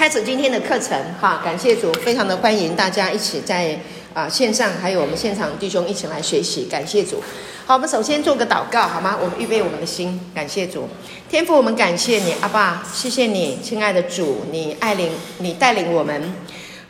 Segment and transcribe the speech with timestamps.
[0.00, 3.78] 开始今天的课程哈，感谢主，非常的欢迎大家一起在
[4.14, 7.22] 啊线上，还有我们现场弟兄一起来学习，感谢主。
[7.66, 9.18] 好，我们首先做个祷告好吗？
[9.20, 10.88] 我们预备我们的心，感谢主，
[11.28, 16.32] 天父，我们感谢你，阿爸，谢谢你，亲爱的主，你带领，你带领我们。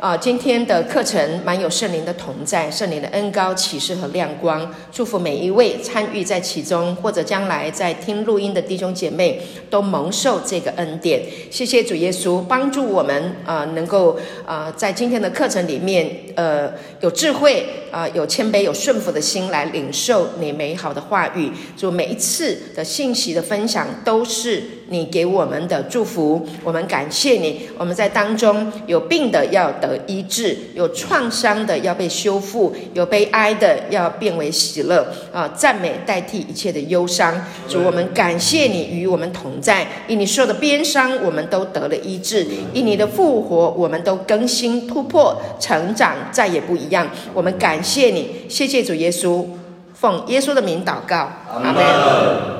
[0.00, 11.22] 啊，今天的课程蛮有圣灵的同在，圣灵的恩膏启示和亮光，祝福每一位参与在其中或者将来在听录音的弟兄姐妹都蒙受这个恩典。
[11.50, 13.14] 谢谢主耶稣帮助我们
[13.44, 16.72] 啊、呃，能够啊、呃、在今天的课程里面，呃，
[17.02, 21.52] 有智慧啊、呃，有谦卑，有顺服的心来领受你美好的话语。
[21.76, 27.68] 祝每一次的信息的分享都是你给我们的祝福，我们感谢你。
[27.78, 29.98] 我们在当中有病的要得。
[30.06, 35.46] 医治，有创伤的要被修复，有悲哀的要变为喜乐啊！
[35.54, 37.32] 赞美代替一切的忧伤。
[37.68, 47.08] 主，我们感谢你与我们同在，因你受的鞭伤，我们都得了医治；因你的复活，我们都更新、突破、成长，再也不一样。
[47.32, 49.46] 我们感谢你，谢谢主耶稣，
[49.94, 51.30] 奉耶稣的名祷告，
[51.62, 52.59] 阿门。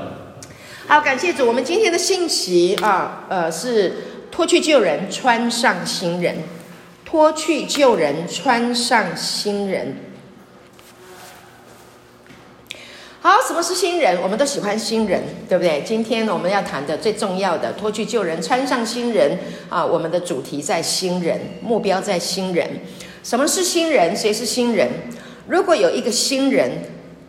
[0.91, 1.46] 好，感谢主。
[1.46, 3.92] 我们今天的信息啊，呃，是
[4.28, 6.38] 脱去旧人，穿上新人。
[7.05, 9.94] 脱去旧人，穿上新人。
[13.20, 14.20] 好，什么是新人？
[14.20, 15.80] 我们都喜欢新人，对不对？
[15.86, 19.86] 今天我们要谈的最重要的，脱去旧人，穿上新人啊！
[19.86, 22.68] 我们的主题在新人，目标在新人。
[23.22, 24.16] 什么是新人？
[24.16, 24.91] 谁是新人？
[25.46, 26.68] 如果有一个新人，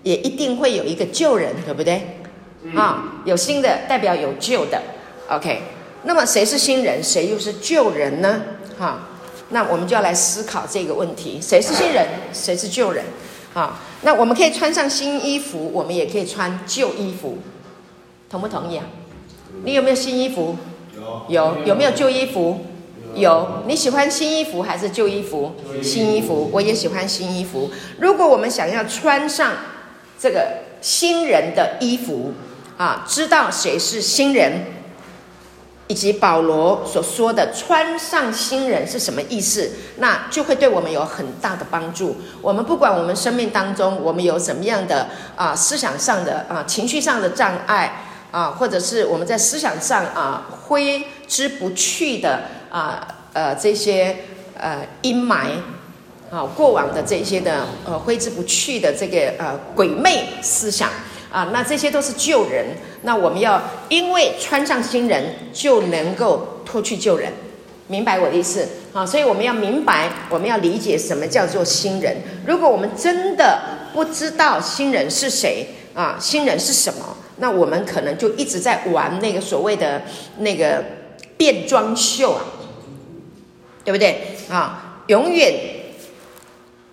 [0.01, 2.01] 也一定会有一个旧人，对不对？
[2.75, 4.81] 啊，有新的代表有旧的。
[5.29, 5.61] OK，
[6.03, 7.03] 那么谁是新人？
[7.03, 8.41] 谁又是旧人呢？
[8.77, 9.07] 哈。
[9.53, 13.03] 那我们就要来思考这个问题：谁是新人，谁是旧人？
[13.53, 17.37] 啊，那我们可以穿上新衣服，我们也可以穿旧衣服，
[18.29, 18.85] 同不同意啊？
[19.65, 20.55] 你有没有新衣服？
[20.95, 21.23] 有。
[21.27, 21.57] 有。
[21.65, 22.61] 有没有旧衣服？
[23.13, 23.63] 有。
[23.67, 25.53] 你喜欢新衣服还是旧衣服？
[25.83, 26.49] 新衣服。
[26.53, 27.69] 我也喜欢新衣服。
[27.99, 29.51] 如果我们想要穿上
[30.17, 32.31] 这个新人的衣服，
[32.81, 34.65] 啊，知道谁是新人？
[35.87, 39.69] 以及保罗所说的“穿上新人”是什么意思？
[39.97, 42.17] 那就会对我们有很大的帮助。
[42.41, 54.15] 我们不管我们生命当中我们有什么样的啊思想上的啊情绪上的障碍啊，或者是我们在思想上啊挥之不去的啊呃这些
[54.57, 55.49] 呃阴霾
[56.31, 60.89] 啊过往的这些的呃挥之不去的这个呃鬼魅思想。
[61.31, 62.65] 啊，那这些都是旧人。
[63.03, 67.31] 那我们要因为穿上新人，就能够脱去旧人，
[67.87, 68.67] 明白我的意思？
[68.93, 72.17] 啊，所以我们要明白，我们要理解什么叫做新人。
[72.45, 73.59] 如果我们真的
[73.93, 80.01] 不知道新人是谁啊，新人是什么，那我们可能就一直在玩那个所谓的
[80.39, 80.83] 那个
[81.37, 82.41] 变装秀啊，
[83.85, 84.35] 对不对？
[84.49, 85.80] 啊，永远。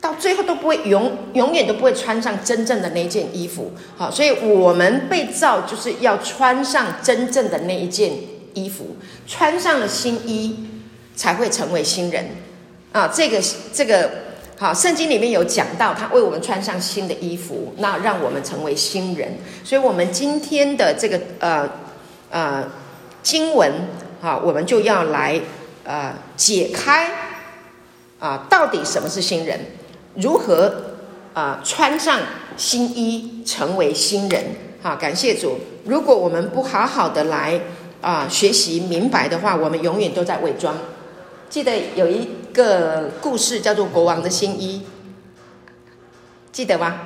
[0.01, 8.13] 到最后都不会永永远都不会穿上真正的那件衣服，好，所以我们被造就是要穿上真正的那一件
[8.55, 10.69] 衣服，穿上了新衣
[11.17, 12.29] 才会成为新人
[12.93, 13.09] 啊。
[13.13, 13.43] 这个
[13.73, 14.11] 这个
[14.57, 19.39] 好，圣经里面有讲到，他为我们穿上新的衣服，那让我们成为新人。
[19.65, 21.69] 所以，我们今天的这个呃
[22.31, 22.65] 呃
[23.23, 23.73] 经文，
[24.23, 25.41] 啊，我们就要来
[25.83, 27.11] 呃解开
[28.21, 29.61] 啊，到底什么是新人？
[30.21, 30.67] 如何
[31.35, 32.21] 啊、呃、穿上
[32.57, 34.45] 新衣成为新人？
[34.83, 35.59] 好，感谢主。
[35.85, 37.61] 如果我们不好好的来
[38.01, 40.77] 啊、呃、学习明白的话，我们永远都在伪装。
[41.49, 44.83] 记得有一个故事叫做《国王的新衣》，
[46.53, 47.01] 记得吗？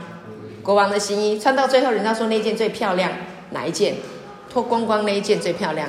[0.62, 3.12] 国王的新衣穿到最后，人家说那件最漂亮，
[3.50, 3.96] 哪一件？
[4.50, 5.88] 脱光光那一件最漂亮，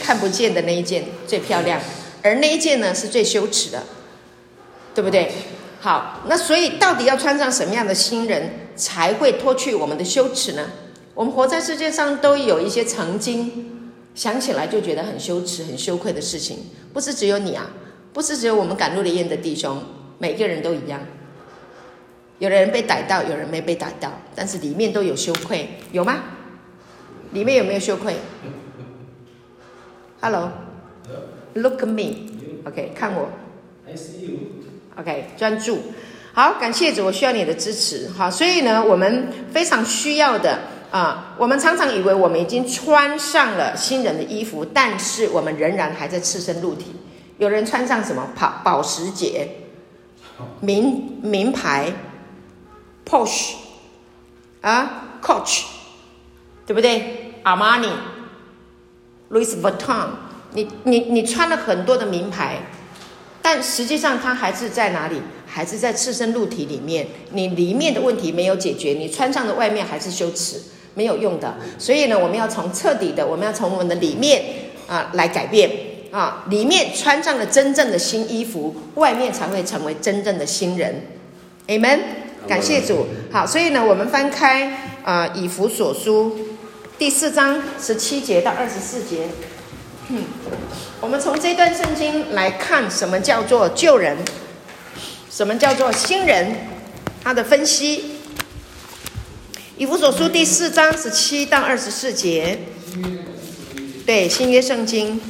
[0.00, 1.78] 看不见的那一件最漂亮，
[2.22, 3.82] 而那一件呢是最羞耻的，
[4.94, 5.30] 对不对？
[5.80, 10.66] 好，那所以到底要穿上什么样的新人才会脱去我们的羞耻呢？
[11.14, 16.58] 我们活在世界上都有一些曾经想起来就觉得很羞耻、很羞愧的事情，
[16.92, 17.70] 不是只有你啊，
[18.12, 19.80] 不是只有我们赶路的燕的弟兄，
[20.18, 21.00] 每个人都一样。
[22.40, 26.22] 有的人被逮到，有人没被逮到，但是里面都有羞愧，有吗？
[27.32, 28.16] 里面有没有羞愧
[30.20, 33.28] ？Hello，look me，OK，看我。
[34.98, 35.78] OK，专注，
[36.32, 40.58] 好，感谢主，我需要你的支持，好，所以呢，我们非常需要的
[40.90, 46.96] 啊，我们常常以为我们已经穿上了新人的衣服，但是我们仍然还在赤身露体。
[47.38, 48.28] 有人穿上什么？
[48.34, 49.48] 跑保时捷、
[50.58, 51.92] 名名牌、
[53.06, 53.54] Porsche
[54.60, 55.62] 啊，Coach，
[56.66, 57.92] 对不对？Armani、
[59.30, 60.08] Louis Vuitton，
[60.54, 62.56] 你你你穿了很多的名牌，
[63.40, 65.20] 但实际上它还是在哪里？
[65.46, 67.06] 还是在赤身露体里面。
[67.32, 70.60] 你里面的问题没有解决，你穿上的外面还是羞耻，
[70.94, 71.56] 没有用的。
[71.78, 74.42] 所以呢，我们要从彻底的，我们要从我们的里面
[74.86, 75.70] 啊来改变
[76.10, 81.06] 啊，里面穿上了真正的新衣服，外面才会成为真正的新人。
[81.68, 82.00] Amen。
[82.46, 83.06] 感谢主。
[83.32, 86.36] 好，所以呢，我们翻开啊以弗所书
[86.98, 89.28] 第四章十七节到二十四节。
[90.08, 90.24] 嗯，
[91.00, 94.16] 我们从这段圣经来看，什么叫做旧人，
[95.30, 96.56] 什么叫做新人，
[97.22, 98.16] 他的分析。
[99.76, 102.58] 以弗所书第四章十七到二十四节，
[104.04, 105.20] 对，新约圣经。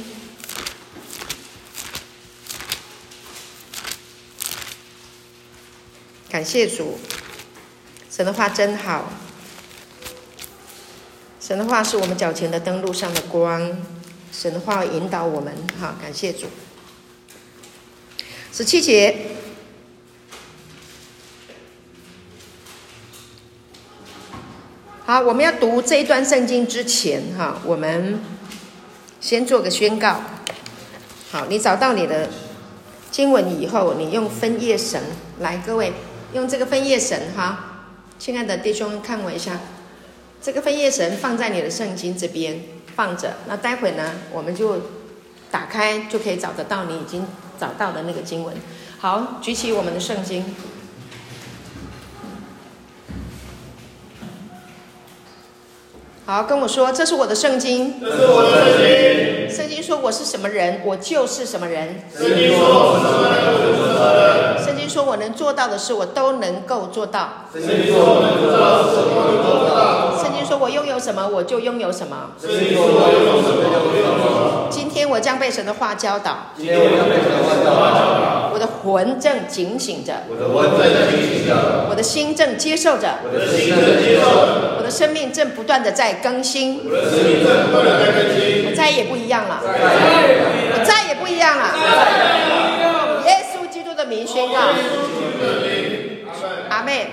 [6.31, 6.97] 感谢主，
[8.09, 9.13] 神的话真好，
[11.39, 13.98] 神的话是我们脚前的灯，路上的光。
[14.31, 16.47] 神话引导我们，哈，感谢主。
[18.51, 19.15] 十七节，
[25.05, 28.19] 好，我们要读这一段圣经之前，哈，我们
[29.21, 30.21] 先做个宣告。
[31.31, 32.29] 好，你找到你的
[33.11, 35.01] 经文以后，你用分页绳
[35.39, 35.93] 来，各位
[36.33, 37.85] 用这个分页绳，哈，
[38.17, 39.59] 亲爱的弟兄，看我一下，
[40.41, 42.61] 这个分页绳放在你的圣经这边。
[42.95, 44.75] 放着，那待会呢，我们就
[45.49, 47.25] 打开，就可以找得到你已经
[47.57, 48.53] 找到的那个经文。
[48.99, 50.53] 好，举起我们的圣经。
[56.25, 58.01] 好，跟我说，这是我的圣经。
[58.01, 58.81] 这是我的圣
[59.47, 59.55] 经。
[59.55, 62.03] 圣经说我是什么人，我就是什么人。
[62.13, 64.65] 圣经说我是什么人，我就是什么人。
[64.65, 67.45] 圣经说我能做到的事，我都能够做到。
[67.53, 69.98] 圣经说我能做到的事，我都能做到。
[70.49, 72.31] 说我拥有什么，我就拥有什么。
[74.71, 76.47] 今天我将被神的话教导。
[76.57, 78.49] 今天我将被神的话教导。
[78.51, 80.23] 我的魂正警醒着。
[80.27, 81.85] 我的魂正警醒着。
[81.87, 83.19] 我的心正接受着。
[83.31, 84.77] 我的心正接受着。
[84.79, 86.81] 我的生命正不断的在更新。
[86.83, 88.65] 我的生命正不断的在更新。
[88.65, 89.61] 我再也不一样了。
[89.61, 91.75] 我再也不一样了。
[93.27, 94.55] 耶稣基督的名宣告。
[96.69, 97.11] 阿妹。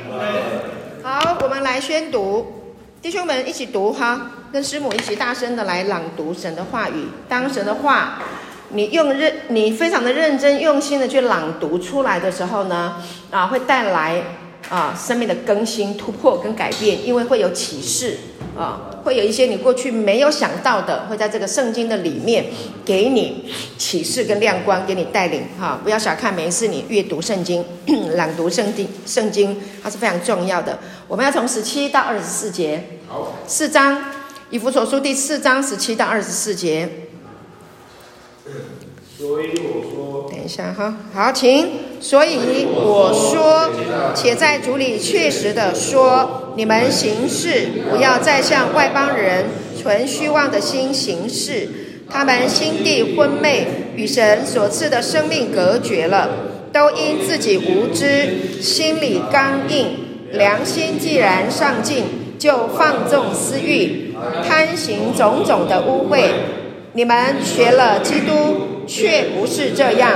[1.02, 2.55] 好，我们来宣读。
[3.06, 7.06] 弟兄们，一起读哈，跟师母一起大声的来朗读神的话语。
[7.28, 8.18] 当神的话，
[8.70, 13.00] 你用认，你非常的认真、用心的去朗读出来的时候呢，
[13.30, 14.20] 啊，会带来
[14.68, 18.18] 啊生命的更新、突破跟改变，因为会有启示
[18.56, 22.46] 啊，会有一些你过去没有想到的，会在这个圣经的里面
[22.84, 25.78] 给你启示跟亮光，给你带领哈。
[25.84, 27.64] 不要小看每一次你阅读圣经、
[28.16, 30.78] 朗读圣经，圣经它是非常重要的。
[31.06, 32.82] 我们要从十七到二十四节。
[33.46, 34.02] 四章，
[34.50, 36.88] 以弗所书第四章十七到二十四节。
[39.16, 41.85] 所以我说，等一下哈，好，请。
[42.00, 43.70] 所以我说，
[44.14, 49.46] 且在主里确实的说，你们行事不要再像外邦人
[49.81, 51.69] 存虚妄的心行事，
[52.10, 53.66] 他们心地昏昧，
[53.96, 56.28] 与神所赐的生命隔绝了，
[56.72, 59.99] 都因自己无知，心里刚硬，
[60.32, 62.04] 良心既然丧尽。
[62.38, 64.14] 就放纵私欲，
[64.46, 66.28] 贪行种种的污秽。
[66.92, 70.10] 你们学了基督，却不是这样。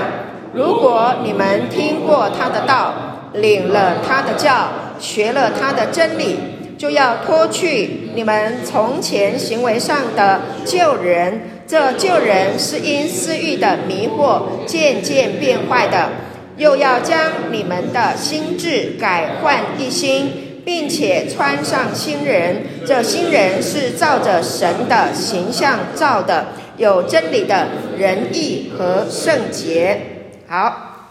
[0.52, 2.92] 如果你们听过他的道，
[3.34, 6.38] 领了他的教，学了他的真理，
[6.76, 11.42] 就要脱去你们从前行为上的旧人。
[11.66, 16.08] 这旧人是因私欲的迷惑渐渐变坏的，
[16.56, 17.18] 又要将
[17.52, 20.48] 你们的心志改换一新。
[20.62, 27.66] 并且穿上新人，这新人是照着神的形象造的，有真理的
[27.98, 30.09] 仁义和圣洁。
[30.50, 31.06] 好，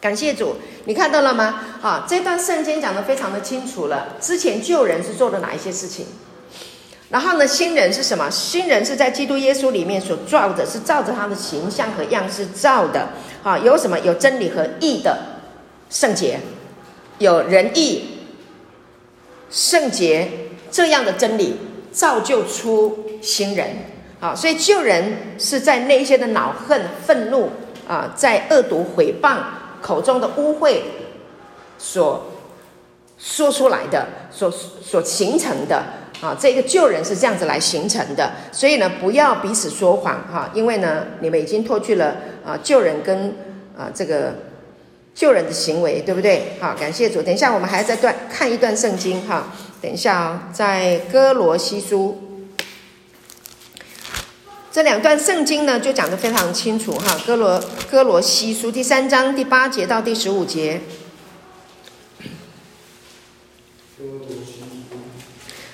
[0.00, 1.60] 感谢主，你看到了吗？
[1.80, 4.16] 好，这段圣经讲得非常的清楚了。
[4.20, 6.04] 之前旧人是做了哪一些事情？
[7.10, 8.28] 然后呢，新人是什么？
[8.28, 13.10] 新人是在基督耶稣里面所造的，是照着他的形象和样式造的。
[13.44, 13.96] 好，有什么？
[14.00, 15.16] 有真理和义的
[15.88, 16.40] 圣洁，
[17.18, 18.18] 有仁义。
[19.48, 20.28] 圣洁
[20.72, 21.56] 这样的真理
[21.92, 23.76] 造就出新人
[24.18, 27.50] 啊，所以旧人是在那些的恼恨、愤怒
[27.90, 29.38] 啊，在恶毒、毁谤
[29.82, 30.76] 口中的污秽
[31.76, 32.24] 所
[33.18, 35.82] 说出来的，所所形成的
[36.20, 38.30] 啊，这个旧人是这样子来形成的。
[38.52, 42.14] 所以呢，不要彼此说谎哈，因为呢，你们已经脱去了
[42.46, 43.34] 啊旧人跟
[43.76, 44.32] 啊这个。
[45.12, 46.52] 旧人的行为，对不对？
[46.60, 47.20] 好，感谢主。
[47.20, 49.48] 等一下，我们还要再段看一段圣经哈。
[49.82, 52.16] 等一下啊、哦，在哥罗西书，
[54.72, 57.20] 这两段圣经呢，就讲得非常清楚哈。
[57.26, 57.60] 哥罗
[57.90, 60.80] 哥罗西书第三章第八节到第十五节。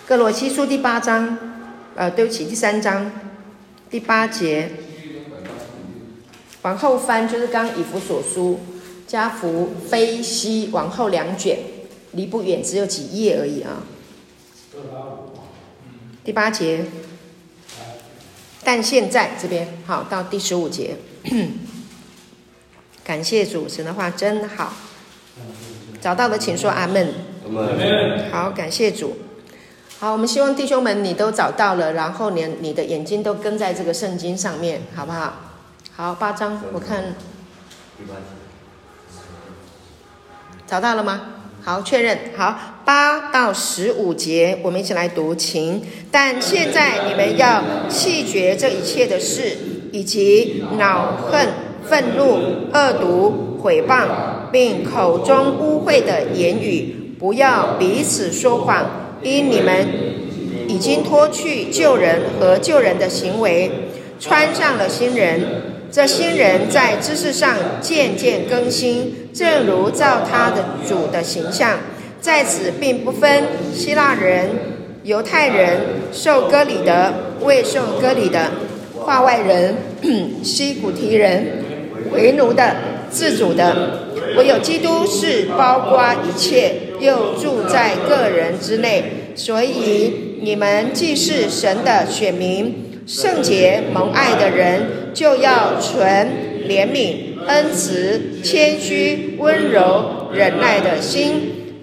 [0.07, 1.37] 哥罗西书第八章，
[1.95, 3.12] 呃，对不起，第三章
[3.91, 4.71] 第八节，
[6.62, 8.61] 往后翻就是刚以弗所书、
[9.07, 11.59] 加福、非西往后两卷，
[12.12, 13.83] 离不远，只有几页而已啊。
[16.25, 16.87] 第八节。
[18.66, 20.96] 但现在这边好，到第十五节，
[23.04, 24.73] 感谢主，神的话真好。
[26.00, 27.14] 找到的请说阿门。
[27.44, 28.28] 阿门。
[28.32, 29.18] 好，感谢主。
[30.00, 35.35] 好，我们希望弟兄们你都找到了，然后你你的眼睛都跟在这个圣经上面，好不好？
[35.94, 37.14] 好，八章我看。
[40.66, 41.20] 找到了吗？
[41.62, 45.83] 好，确认好，八到十五节，我们一起来读，请。
[46.12, 49.59] 但现在你们要弃绝这一切的事，
[49.90, 51.49] 以及恼恨、
[51.85, 52.38] 愤怒、
[52.73, 54.07] 恶毒、毁谤，
[54.52, 59.88] 并口中污秽的言语，不要彼此说谎，因你们
[60.69, 63.69] 已经脱去旧人和旧人的行为，
[64.21, 65.75] 穿上了新人。
[65.90, 71.78] 这新人在知识上渐渐更新，正如照他的主的形象，
[72.26, 74.50] 在此并不分希腊人、
[75.04, 75.78] 犹太人、
[76.12, 78.50] 受割礼的、未受割礼的、
[78.99, 79.76] 化外人、
[80.42, 81.62] 西古提人、
[82.11, 82.75] 为奴的、
[83.09, 89.04] 自主的，唯有基督是包括一切，又住在个人之内。
[89.37, 92.83] 所以你们既是神的选民。
[93.06, 96.28] 圣洁蒙爱的人，就要存
[96.68, 101.52] 怜悯、恩慈、谦虚、温柔、忍耐的心。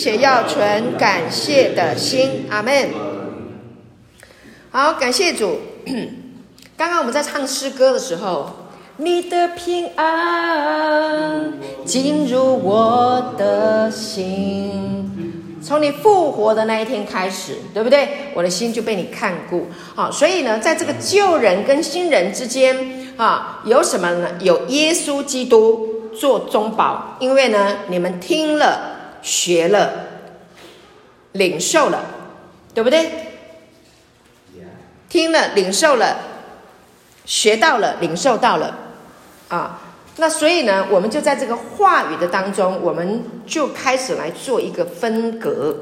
[0.00, 2.46] 且要存感谢的心。
[2.48, 2.88] 阿门。
[4.70, 5.58] 好，感谢主。
[6.74, 8.50] 刚刚我们在唱诗歌的时候，
[8.96, 11.52] 你的平安
[11.84, 15.58] 进入我的心。
[15.62, 18.08] 从你复活的那一天开始，对不对？
[18.32, 19.66] 我的心就被你看顾。
[19.94, 24.30] 好，所以呢，在这个旧人跟新人之间，啊，有什么呢？
[24.40, 25.86] 有耶稣基督
[26.18, 27.18] 做中保。
[27.20, 30.06] 因为呢，你们听了、学了、
[31.32, 32.04] 领受了，
[32.74, 33.10] 对不对？
[35.08, 36.18] 听了、领受了、
[37.24, 38.78] 学到了、领受到了，
[39.48, 39.82] 啊。
[40.16, 45.74] 那所以呢，我们就在这个话语的当中，我们就开始来做一个分隔，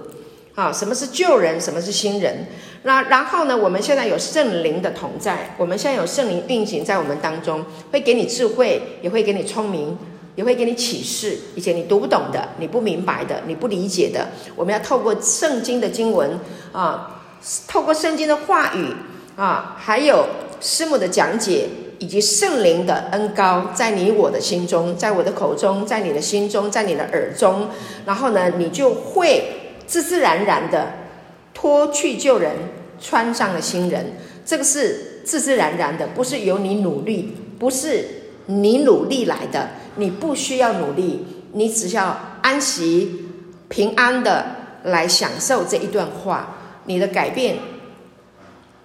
[0.54, 2.46] 啊，什么是旧人，什么是新人？
[2.84, 9.98] 那然后呢，我们现在有圣灵的同在，我们现在有圣灵运行在我们当中，会给你智慧，也会给你聪明，
[10.38, 16.38] 也会给你启示，以前你读不懂的，你不明白的，你不理解的，我们要透过圣经的经文
[16.70, 17.20] 啊，
[17.66, 18.94] 透过圣经的话语
[19.34, 20.26] 啊，还有
[20.60, 21.68] 师母的讲解。
[22.00, 27.70] 以及圣灵的恩膏在你我的心中，在我的口中，在你的心中，在你的耳中，
[28.06, 29.42] 然后呢，你就会
[29.84, 30.92] 自自然然的
[31.52, 32.54] 脱去旧人，
[33.00, 34.12] 穿上了新人。
[34.46, 38.04] 这个是自自然然的，不是由你努力，不是
[38.48, 43.26] 你努力来的，你不需要努力，你只需要安息、
[43.68, 44.46] 平安的
[44.84, 46.56] 来享受这一段话。
[46.86, 47.58] 你的改变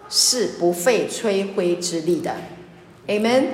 [0.09, 2.35] 是不费吹灰之力的。
[3.07, 3.45] Amen，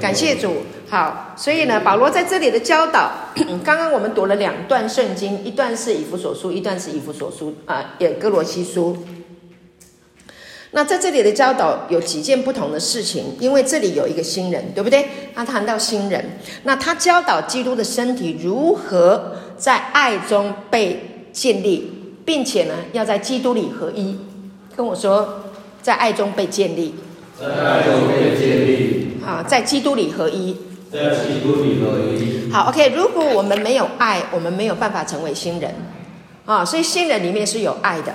[0.00, 0.62] 感谢主。
[0.88, 3.12] 好，所以呢，保罗在这里的教导，
[3.62, 8.96] 刚刚我们读了两段圣经，一段是以弗所书，一段是以弗所书啊，也哥罗西书。
[10.72, 15.06] 那在这里的教导有几件不同的事情，因为这里有一个新人，对不对？
[15.34, 21.90] 他谈到新人，那他教导基督的身体如何在爱中被建立，
[22.24, 24.18] 并且呢，要在基督里合一。
[24.76, 25.44] 跟我说，
[25.80, 26.94] 在爱中被建立。
[27.40, 29.12] 在爱中被建立。
[29.24, 30.54] 啊，在基督里合一。
[30.92, 32.50] 在基督里合一。
[32.52, 32.90] 好，OK。
[32.90, 35.74] 如果我们没有爱，我们没有办法成为新人。
[36.44, 38.12] 啊，所以新人里面是有爱的。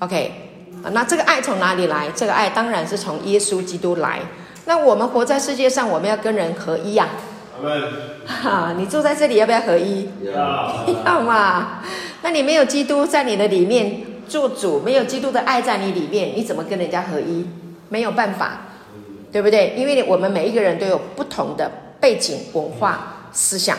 [0.00, 0.49] OK。
[0.82, 2.08] 啊，那这个爱从哪里来？
[2.14, 4.20] 这个爱当然是从耶稣基督来。
[4.66, 7.08] 那我们活在世界上，我们要跟人合一呀。
[8.26, 10.08] 哈，你住在这里要不要合一？
[10.24, 10.86] 要。
[11.04, 11.82] 要嘛？
[12.22, 17.46] 那你没有基督在你的里面做主，没有基督的爱在你里面，你怎么跟人家合一？
[17.90, 18.60] 没有办法，
[19.30, 19.74] 对不对？
[19.76, 21.70] 因为我们每一个人都有不同的
[22.00, 23.76] 背景、文化、思想、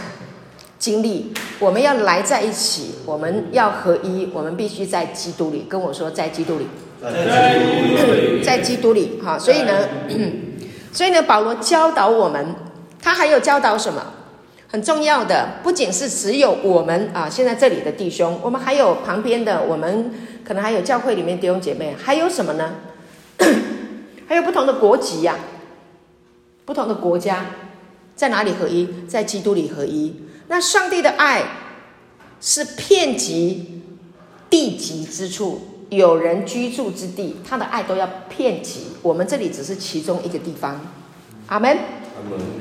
[0.78, 5.66] 经历，我们要来在一起，我们要合一，我们必须在基督里。
[5.70, 6.68] 跟我说，在基督里，
[7.02, 9.20] 在基督里，在基督里。
[9.24, 9.90] 哈，所以呢，
[10.94, 12.56] 所以呢，保罗教导我们，
[13.02, 14.14] 他还有教导什么？
[14.70, 20.12] 很重要的，不仅是只有我们啊，现在这里的弟兄，我们还有旁边的，我们
[20.46, 22.76] 可能还有教会里面弟兄姐妹，还有什么呢？
[24.28, 25.36] 还有不同的国籍呀、
[26.64, 27.48] 不同的国家，
[28.16, 28.88] 在哪里合一？
[29.10, 30.16] 在基督里合一。
[30.48, 31.44] 那上帝的爱
[32.40, 33.82] 是遍及
[34.50, 38.94] 地极之处，有人居住之地，他的爱都要遍及。
[39.02, 40.80] 我们这里只是其中一个地方。
[41.48, 41.78] 阿门。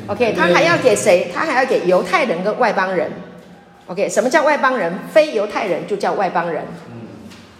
[0.09, 1.31] OK，他还要给谁？
[1.33, 3.13] 他还要给犹太人跟外邦人。
[3.87, 4.93] OK，什么叫外邦人？
[5.13, 6.65] 非犹太人就叫外邦人。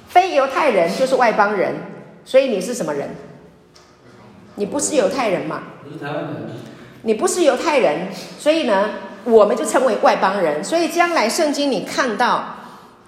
[0.09, 1.77] 非犹太人就是外邦人。
[2.25, 3.11] 所以你是什么人？
[4.57, 5.63] 你不是犹太人嘛？
[7.03, 8.09] 你不是犹太人，
[8.41, 8.91] 所以呢，
[9.23, 10.65] 我们就称为外邦人。
[10.65, 12.57] 所以将来圣经你看到，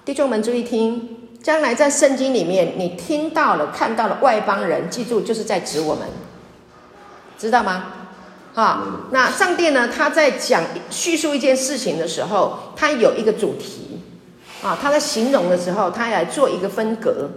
[0.04, 6.06] 弟兄们注意听，将来在圣经里面你听到了、看到了外邦人，记住就是在指我们，
[7.37, 7.87] 知道吗？
[8.54, 9.88] 好，那上帝呢？
[9.88, 14.00] 他在讲叙述一件事情的时候，他有一个主题
[14.62, 17.28] 啊，他在形容的时候，他来做一个分隔。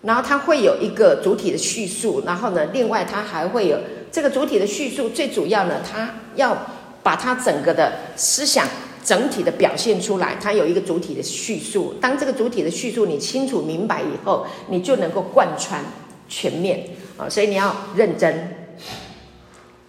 [0.00, 3.76] 然后他会有一个主体的叙述，然后呢，另外他还会有
[4.12, 6.56] 这个主体的叙述，最主要呢，他要
[7.02, 8.64] 把他整个的思想
[9.08, 11.94] 整体的表现出来，它有一个主体的叙述。
[11.98, 15.82] 当这个主体的叙述你清楚明白以后，你就能够贯穿
[16.28, 16.84] 全面
[17.16, 18.54] 啊，所以你要认真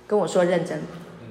[0.08, 0.82] 跟我说认真。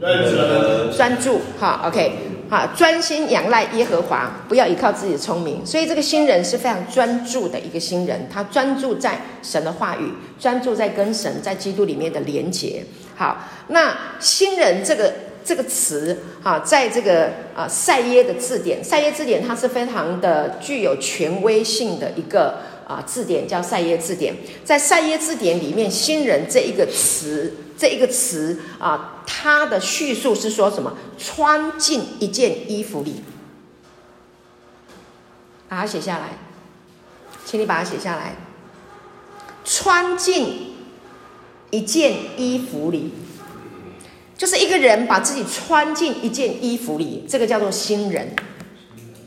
[0.00, 2.12] 认真专注，哈，OK，
[2.48, 5.64] 好，专心仰赖耶和华，不要依靠自己的聪明。
[5.66, 12.84] 所以这个新人是非常专注的一个新人，他专注在神的话语，专注在跟神在基督里面的连结。
[13.16, 15.12] 好，那新人这个
[15.48, 24.34] 这个词，啊，在这个啊赛耶的字典，赛耶字典它是非常的具有权威性的一个啊字典，叫赛耶字典。
[24.62, 27.54] 在赛耶字典里面，新人这一个词。
[27.78, 30.94] 这一个词啊，它的叙述是说什么？
[31.16, 33.22] 穿进一件衣服里，
[35.68, 36.38] 把它写下来，
[37.46, 38.34] 请你把它写下来。
[39.64, 40.74] 穿进
[41.70, 43.14] 一件衣服里，
[44.38, 48.34] 就是一个人把自己穿进一件衣服里，这个叫做新人。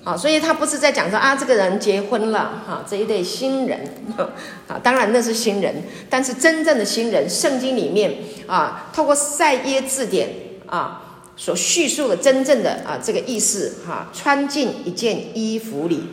[0.04, 3.80] 好，所以他不是在讲说啊，这个人结婚了，哈，这一对新人，
[4.68, 8.16] 啊，当然那是新人，但是真正的新人，圣经里面
[8.48, 10.30] 啊，透过赛耶字典
[10.66, 16.06] 啊所叙述的真正的啊这个意思，哈，穿进一件衣服里，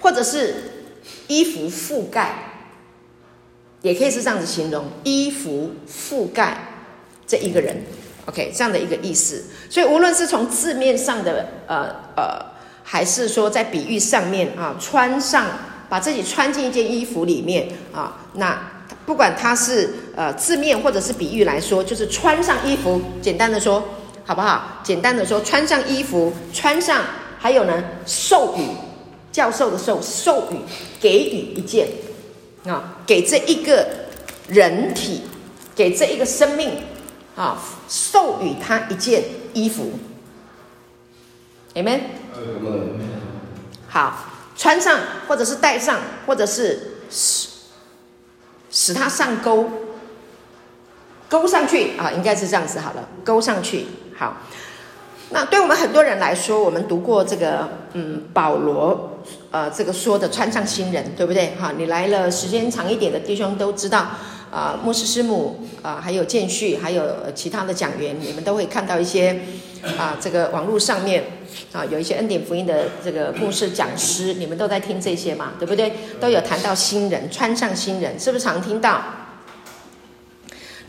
[0.00, 0.86] 或者是
[1.26, 2.66] 衣服覆盖，
[3.80, 6.68] 也可以是这样子形容，衣服覆盖。
[7.32, 7.74] 这一个人。
[8.26, 12.38] OK，这样的一个意思，所以无论是从字面上的，呃呃，
[12.84, 15.46] 还是说在比喻上面啊，穿上
[15.88, 18.70] 把自己穿进一件衣服里面啊，那
[19.04, 23.82] 不管它是呃字面或者是比喻来说，就是穿上衣服，简单的说，
[24.24, 24.80] 好不好？
[24.84, 27.02] 简单的说，穿上衣服，穿上，
[27.40, 28.62] 还有呢，授予
[29.32, 30.58] 教授的授，授予
[31.00, 31.88] 给予一件
[32.66, 33.84] 啊，给这一个
[34.46, 35.22] 人体，
[35.74, 36.70] 给这一个生命。
[37.42, 39.90] 啊，授予他一件衣服
[41.74, 42.02] ，Amen。
[43.88, 44.26] 好，
[44.56, 47.48] 穿上，或者是戴上，或者是使
[48.70, 49.68] 使他上钩，
[51.28, 53.86] 钩上去啊，应该是这样子好了，钩上去。
[54.16, 54.36] 好，
[55.30, 59.18] 那对我们很多人来说，我们读过这个，嗯，保罗，
[59.50, 61.56] 呃，这个说的穿上新人，对不对？
[61.60, 64.12] 哈，你来了时间长一点的弟兄都知道。
[64.52, 67.02] 啊，牧师师母啊，还有建旭，还有
[67.34, 69.40] 其他的讲员，你们都会看到一些
[69.96, 71.24] 啊，这个网络上面
[71.72, 75.94] 啊，有一些恩典福音的这个牧师讲师，你们都在听这些嘛，对不对？
[76.20, 79.02] 都有谈到新人，穿上新人，是不是常听到？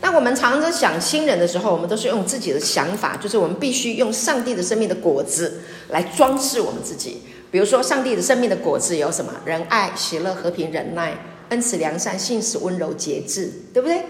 [0.02, 7.22] 那我们常常想新人的时候，我们都是用自己的想法，就是我们必须用上帝的生命的果子来装饰我们自己。
[7.50, 9.32] 比如说，上帝的生命的果子有什么？
[9.46, 11.16] 仁爱、喜乐、和平、忍耐。
[11.54, 14.02] 恩慈、良善、信实、温柔、节制，对不对？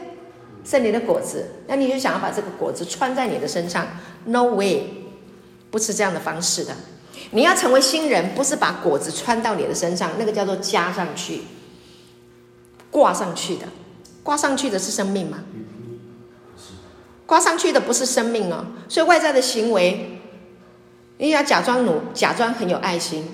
[0.65, 3.87] 圣灵的果子，那你就想要把这个果子穿在你的身上
[4.25, 4.87] ？No way，
[5.71, 6.75] 不是这样的方式的。
[7.33, 11.43] 你要成为新人，不是把果子穿到你的身上，那个叫做加上去、
[12.91, 13.67] 挂上去的。
[14.23, 15.45] 挂上去的是生命吗？
[17.27, 18.65] 挂上去的不是生命哦。
[18.89, 20.19] 所以外在的行为，
[21.19, 23.29] 你要假装努，假装很有爱心。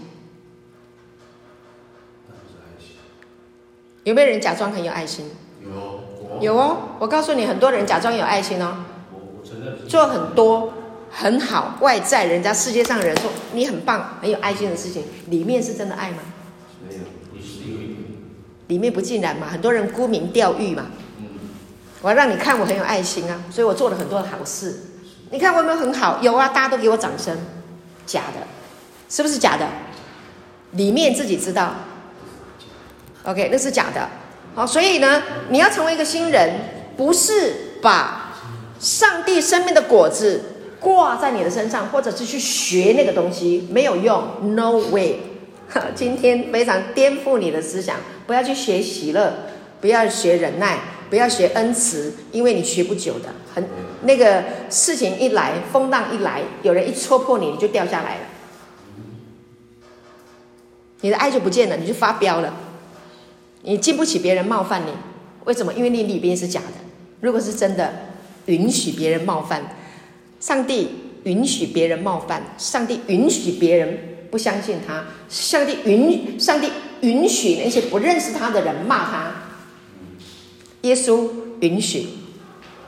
[4.04, 5.30] 有没有人假装很有爱心？
[5.62, 8.84] 有，有哦，我告诉你，很多人假装有爱心哦。
[9.86, 10.72] 做很多
[11.10, 16.18] 很好，外在人家世界上的人说你很棒，很有爱心的事情，里面是真的爱吗？
[16.88, 17.00] 没有，
[17.32, 17.58] 你是。
[18.68, 20.86] 里面不尽然嘛，很多人沽名钓誉嘛。
[21.18, 21.26] 嗯。
[22.00, 24.80] 我要让你看我很有爱心啊，所以我做了很多的好事。
[25.30, 26.18] 你看我有没有很好？
[26.22, 27.36] 有啊，大家都给我掌声。
[28.06, 28.46] 假的，
[29.08, 29.66] 是不是假的？
[30.72, 31.74] 里面自己知道。
[33.24, 34.08] OK，那是假的。
[34.54, 36.52] 好，所以呢，你要成为一个新人，
[36.96, 38.34] 不是把
[38.80, 40.42] 上帝生命的果子
[40.80, 44.22] 挂在你的身上，或者是去学那个东西，没有用
[44.54, 45.20] ，No way。
[45.94, 49.32] 今天非常颠覆你的思想，不要去学喜乐，
[49.80, 50.78] 不要学忍耐，
[51.08, 53.28] 不要学恩慈，因为你学不久的。
[53.54, 53.64] 很
[54.02, 58.20] 那个事情一来，风浪一来，有人一戳破你，你就掉下来了，
[61.02, 62.52] 你的爱就不见了，你就发飙了。
[63.62, 64.90] 你经不起别人冒犯你，
[65.44, 65.72] 为什么？
[65.74, 66.66] 因为你里边是假的。
[67.20, 67.92] 如果是真的，
[68.46, 69.76] 允许别人冒犯，
[70.40, 70.88] 上帝
[71.24, 76.70] 允许别人冒犯，上帝允许别人不相信他，上帝允上帝
[77.02, 79.32] 允许那些不认识他的人骂他，
[80.82, 81.28] 耶稣
[81.60, 82.08] 允许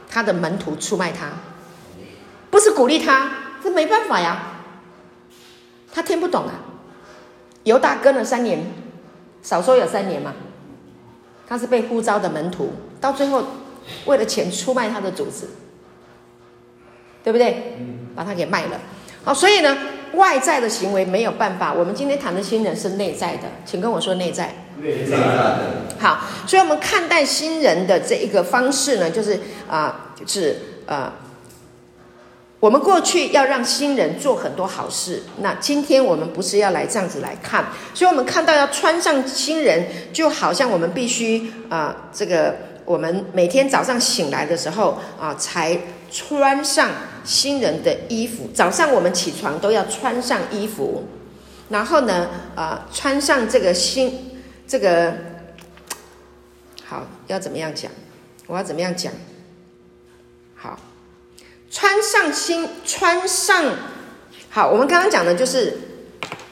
[0.08, 1.30] 他的门徒出卖他，
[2.50, 3.30] 不是鼓励他，
[3.62, 4.54] 这没办法呀，
[5.92, 6.54] 他听不懂啊。
[7.64, 8.64] 犹大跟了三年，
[9.42, 10.32] 少说有三年嘛。
[11.48, 13.44] 他是被呼召的门徒，到最后
[14.07, 15.50] 为了钱出卖他的主子，
[17.22, 17.76] 对不对？
[18.14, 18.81] 把他给卖了。
[19.24, 19.76] 好，所以呢，
[20.14, 21.72] 外在的行为没有办法。
[21.72, 24.55] 我们今天谈的新人是内在的，请跟我说内在。
[24.81, 25.59] 内在的。
[25.98, 29.35] 好，所以我们看待新人的这一个方式呢，就是
[29.68, 31.12] 啊、呃，就是呃。
[32.62, 45.77] 我们过去要让新人做很多好事，那今天我们不是要来这样子来看，所以我们看到要穿上新人，就好像我们必须啊、这个我们每天早上醒来的时候啊、才
[46.09, 46.88] 穿上
[47.25, 48.48] 新人的衣服。
[48.55, 51.03] 早上我们起床都要穿上衣服，
[51.68, 55.12] 然后呢，啊、呃，穿上这个新这个，
[56.85, 57.90] 好，要怎么样讲？
[58.46, 59.12] 我要怎么样讲？
[61.72, 63.64] 穿上新，穿上
[64.50, 64.68] 好。
[64.70, 65.72] 我们刚刚讲的就是，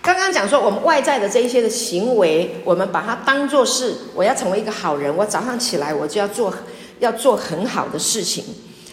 [0.01, 5.15] 刚刚讲说我们外在的这一些的行为，我们把它当做是我要成为一个好人。
[5.15, 6.53] 我早上起来我就要做，
[7.01, 8.43] 要做很好的事情。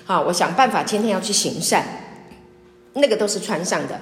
[0.04, 1.86] 好，我想办法今天要去行善，
[2.92, 3.98] 那个都是穿上的。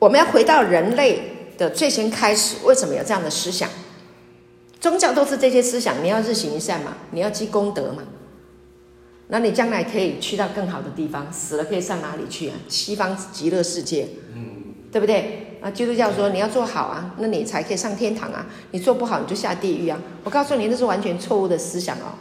[0.00, 3.70] 我们要回到人类的最先开始，为什么有这样的思想？
[4.80, 8.02] 宗教都是这些思想，你要日行一善嘛，你要积功德嘛。
[9.28, 12.54] 那你将来可以去到更好的地方，死了可以上哪里去啊？
[12.68, 15.58] 西方极乐世界，嗯，对不对？
[15.62, 18.44] 啊，基督教说你要做好啊，那你才可以上天堂啊。
[18.72, 19.98] 你做不好你就下地狱啊。
[20.22, 22.20] 我告诉你，那是完全错误的思想哦。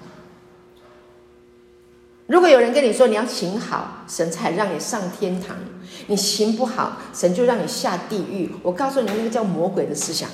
[2.28, 5.58] 如果有人跟你说你要行好，神才让你上天堂；
[6.08, 8.50] 你行不好，神就让你下地狱。
[8.63, 10.30] 我告诉你，那个叫魔鬼的思想，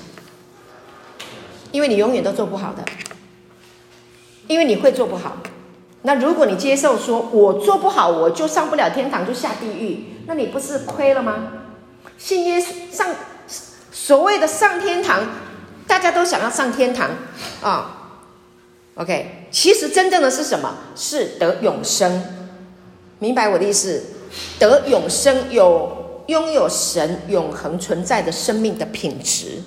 [1.71, 2.86] 因为你永远都做不好的，
[4.47, 5.38] 因为你会做不好。
[6.03, 11.47] 那如果你接受说，我做不好，我就上不了天堂，就下地狱，那你不是亏了吗？
[12.17, 13.07] 信耶稣上
[13.91, 15.23] 所谓的上天堂，
[15.88, 17.09] 大家都想要上天堂
[17.62, 17.95] 啊。
[18.95, 20.75] OK，其实真正的是什么？
[20.95, 22.21] 是得永生，
[23.19, 24.03] 明白我的意思？
[24.57, 29.62] 得永生，有拥有神永恒存在的生命的品质。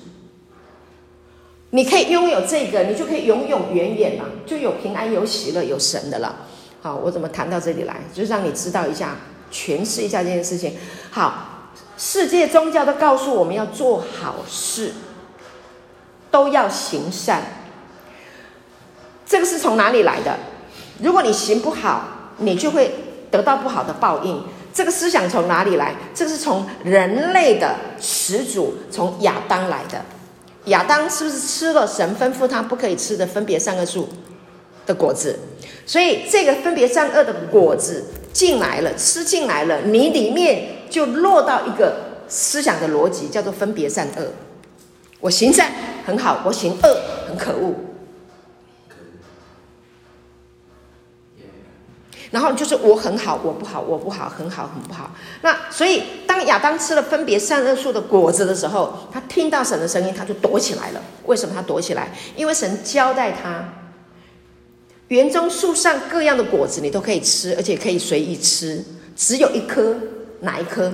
[1.75, 6.37] 你可以拥有这个，你就可以永永远远了，就有平安、有喜乐、有神的了。
[6.83, 7.97] 好，我怎么谈到这里来？
[8.13, 9.17] 就是让你知道一下，
[9.51, 10.77] 诠释一下这件事情。
[11.11, 14.93] 好，世界宗教都告诉我们要做好事，
[16.31, 17.43] 都要行善。
[19.25, 20.39] 这个是从哪里来的？
[21.03, 22.93] 如果你行不好，你就会
[23.31, 24.45] 得到不好的报应。
[24.75, 25.95] 这个思想从哪里来？
[26.15, 30.05] 这个是从人类的始祖，从亚当来的。
[30.67, 34.09] 亚当是不是吃了神吩咐他不可以吃的分别善恶树
[34.87, 35.39] 的果子？
[35.85, 41.97] 所以这个分别善恶的果子进来了，吃进来了，你里面就落到一个
[42.29, 44.27] 思想的逻辑，叫做分别善恶。
[45.21, 45.73] 我行善
[46.05, 46.97] 很好，我行恶
[47.29, 47.75] 很可恶。
[52.33, 55.15] 然后就是我很好，我不好，我不好，很好，很不好。
[55.43, 61.01] 那所以，当亚当吃了分别善恶树的果子的时候，他听到神的声音，他就躲起来了。
[61.27, 62.09] 为什么他躲起来？
[62.35, 63.69] 因为神交代他，
[65.09, 68.83] 园中树上各样的果子你都可以吃，而且可以随意吃，
[69.15, 69.95] 只有一棵，
[70.41, 70.93] 哪一颗？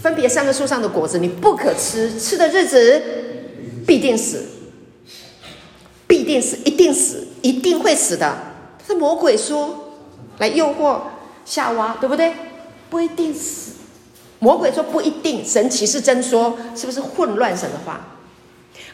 [0.00, 3.02] 分别善恶树上的果子你不可吃，吃的日子
[3.86, 4.44] 必定死，
[6.06, 7.28] 必定死，一定死。
[7.42, 8.38] 一定会死的。
[8.86, 9.81] 是魔鬼说
[10.38, 11.00] 来诱惑
[11.44, 12.34] 夏娃，对不对？
[12.90, 13.72] 不一定死。
[14.38, 16.56] 魔鬼说不一定，神岂是真说？
[16.74, 18.00] 是不是混乱神的话？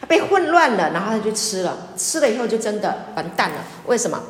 [0.07, 3.57] 被混乱了，然后他就吃了，吃了以后就真的完蛋了。
[3.85, 4.21] 为什么？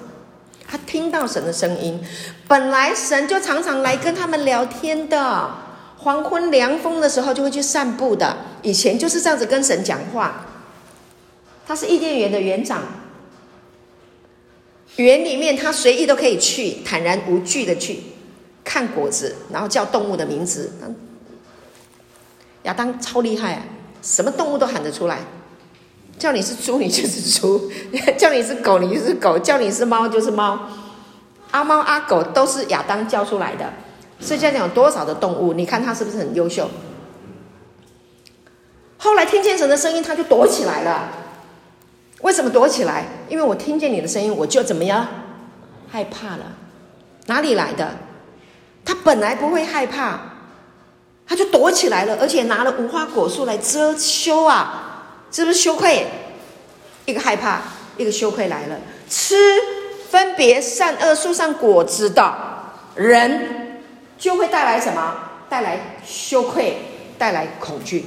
[0.67, 2.00] 他听到神的声音，
[2.48, 5.52] 本来神就常常来跟他们聊天的，
[5.98, 8.38] 黄昏凉风的时候就会去散步的。
[8.62, 10.45] 以前就是这样子跟神讲话。
[11.67, 12.82] 他是伊甸园的园长，
[15.04, 18.00] 园里面他随意都可以去，坦然无惧的去
[18.64, 20.72] 看果子，然后叫动物的名字。
[22.64, 23.64] 亚当超厉害啊，
[24.02, 25.20] 什么动物都喊得出来。
[26.18, 27.72] 叫你是猪，你就是猪；
[28.20, 30.60] 叫你是狗，你就是狗；叫你是猫，就是猫。
[31.52, 33.72] 阿猫阿狗都是亚当教出来的。
[34.20, 35.54] 世界上有多少的动物？
[35.54, 36.70] 你看他是不是很优秀？
[38.98, 41.10] 后来听见神的声音，他就躲起来了。
[42.21, 43.05] 为什么躲起来？
[43.29, 45.08] 因为我听见你的声音，我就怎么样？
[45.89, 46.58] 害怕了。
[47.27, 47.97] 哪里来的？
[48.84, 50.19] 他本来不会害怕，
[51.27, 54.86] 他就躲起来了，而且拿了无花果树来遮羞啊。
[55.32, 56.08] 是不是羞愧？
[57.05, 57.62] 一个害怕，
[57.97, 58.77] 一个羞愧来了。
[59.08, 59.36] 吃
[60.10, 62.36] 分别善恶树上果子的
[62.95, 63.82] 人，
[64.17, 65.15] 就会带来什么？
[65.47, 66.77] 带来羞愧，
[67.17, 68.05] 带来恐惧。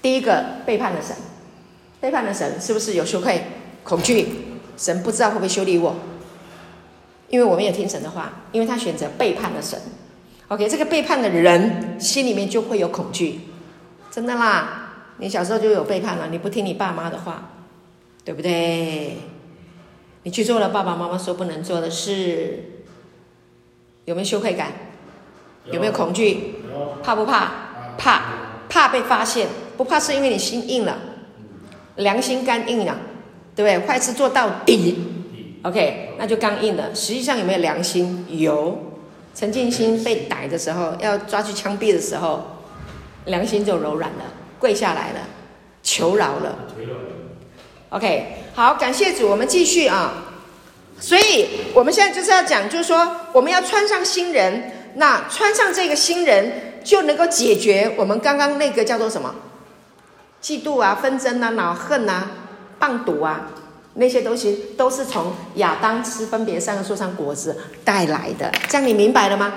[0.00, 1.14] 第一个背叛了神，
[2.00, 3.44] 背叛了神，是不是有羞愧、
[3.84, 4.28] 恐惧？
[4.76, 5.96] 神不知道会不会修理我，
[7.28, 9.76] 因为我没有听神的话，因为他选择背叛了神。
[10.46, 13.40] OK，这个背叛的人心里面就会有恐惧。
[14.10, 17.50] 真的啦，你小时候就有背叛了，你不听你爸妈的话，
[18.24, 19.18] 对不对？
[20.22, 22.84] 你去做了爸爸妈妈说不能做的事，
[24.04, 24.72] 有没有羞愧感？
[25.72, 26.54] 有没有恐惧？
[27.02, 27.50] 怕不怕？
[27.98, 28.22] 怕，
[28.68, 29.48] 怕被发现。
[29.76, 30.96] 不怕是因为你心硬了，
[31.98, 32.98] 良心刚硬了，
[33.54, 33.86] 对不对？
[33.86, 34.98] 坏事做到底
[35.62, 36.94] ，OK，那就刚硬了。
[36.94, 38.26] 实际上有没有良心？
[38.28, 38.78] 有。
[39.34, 42.44] 陈静心被逮的时候，要抓去枪毙的时候。
[43.26, 44.24] 良心就柔软了，
[44.58, 45.20] 跪下来了，
[45.82, 46.58] 求饶了。
[47.90, 50.24] OK，好，感谢主，我们继续啊。
[50.98, 59.34] 所以我们现在就是要讲，就是说我们要穿上新人，那穿上这个新人就能够解决我们刚刚那个叫做什么？
[60.42, 62.30] 嫉妒啊、纷争啊、恼恨啊、
[62.78, 63.48] 棒毒啊，
[63.94, 68.52] 那些东西都是从亚当吃分别善恶树上果子带来的。
[68.68, 69.52] 这样你明白了吗？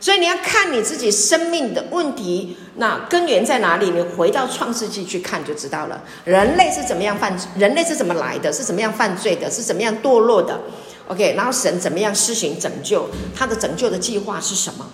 [0.00, 3.90] 所以你要看你自己生命的问题，那根源在哪里？
[3.90, 6.02] 你回到创世纪去看就知道了。
[6.24, 7.38] 人类是怎么样犯？
[7.56, 8.52] 人类是怎么来的？
[8.52, 9.48] 是怎么样犯罪的？
[9.48, 10.58] 是怎么样堕落的
[11.06, 13.08] ？OK，然后神怎么样施行拯救？
[13.36, 14.84] 他的拯救的计划是什么？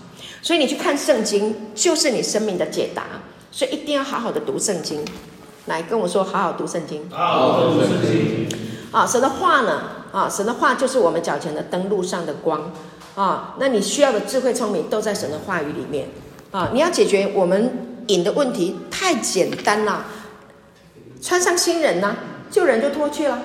[0.43, 3.05] 所以你去看圣经，就是你生命的解答。
[3.51, 5.03] 所以一定要好好的读圣经。
[5.69, 7.09] 来跟我说，好好读圣经。
[7.11, 8.49] 好好读圣经。
[8.91, 9.83] 啊，神的话呢？
[10.11, 12.73] 啊，神的话就是我们脚前的灯，路上的光。
[13.15, 16.09] 啊，那你需要的智慧聪明都在神的话语里面
[16.51, 16.71] 啊！
[16.73, 20.05] 你要解决我们瘾的问题太简单了，
[21.21, 22.17] 穿上新人呢，
[22.51, 23.39] 旧人就脱去了，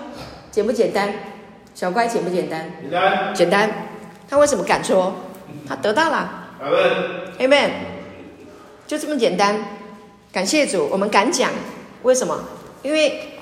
[0.51, 1.11] 简不简单？
[1.73, 2.71] 小乖简不简单？
[2.81, 3.33] 简单。
[3.35, 3.71] 简单。
[4.29, 5.13] 他为什么敢说？
[5.67, 6.49] 他得到了。
[7.39, 7.71] Amen。
[8.85, 9.59] 就这么简单。
[10.31, 11.49] 感谢主，我们敢讲。
[12.03, 12.39] 为什么？
[12.83, 13.39] 因为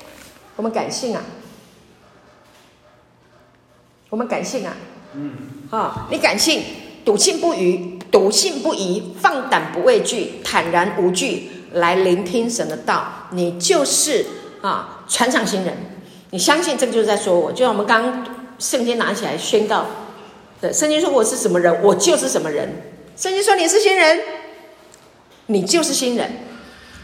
[0.55, 1.21] 我们感性啊。
[4.09, 4.73] 我们感性啊。
[5.13, 5.33] 嗯，
[5.69, 6.63] 好、哦，你感性，
[7.03, 14.25] 笃信不疑，笃信不疑，放胆不畏惧，坦然无惧，来聆听神的道，你就是
[14.61, 15.75] 啊，传上新人。
[16.29, 18.25] 你相信这个就是在说我，就像我们刚刚
[18.57, 19.85] 圣经拿起来宣告，
[20.61, 22.69] 对，圣经说我是什么人，我就是什么人。
[23.17, 24.19] 圣经说你是新人，
[25.47, 26.31] 你就是新人。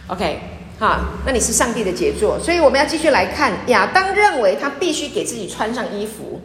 [0.08, 0.40] OK，
[0.80, 6.40] 好，那你是上帝的杰作，所以我们要继续来看，亚当认为他必须给自己穿上衣服。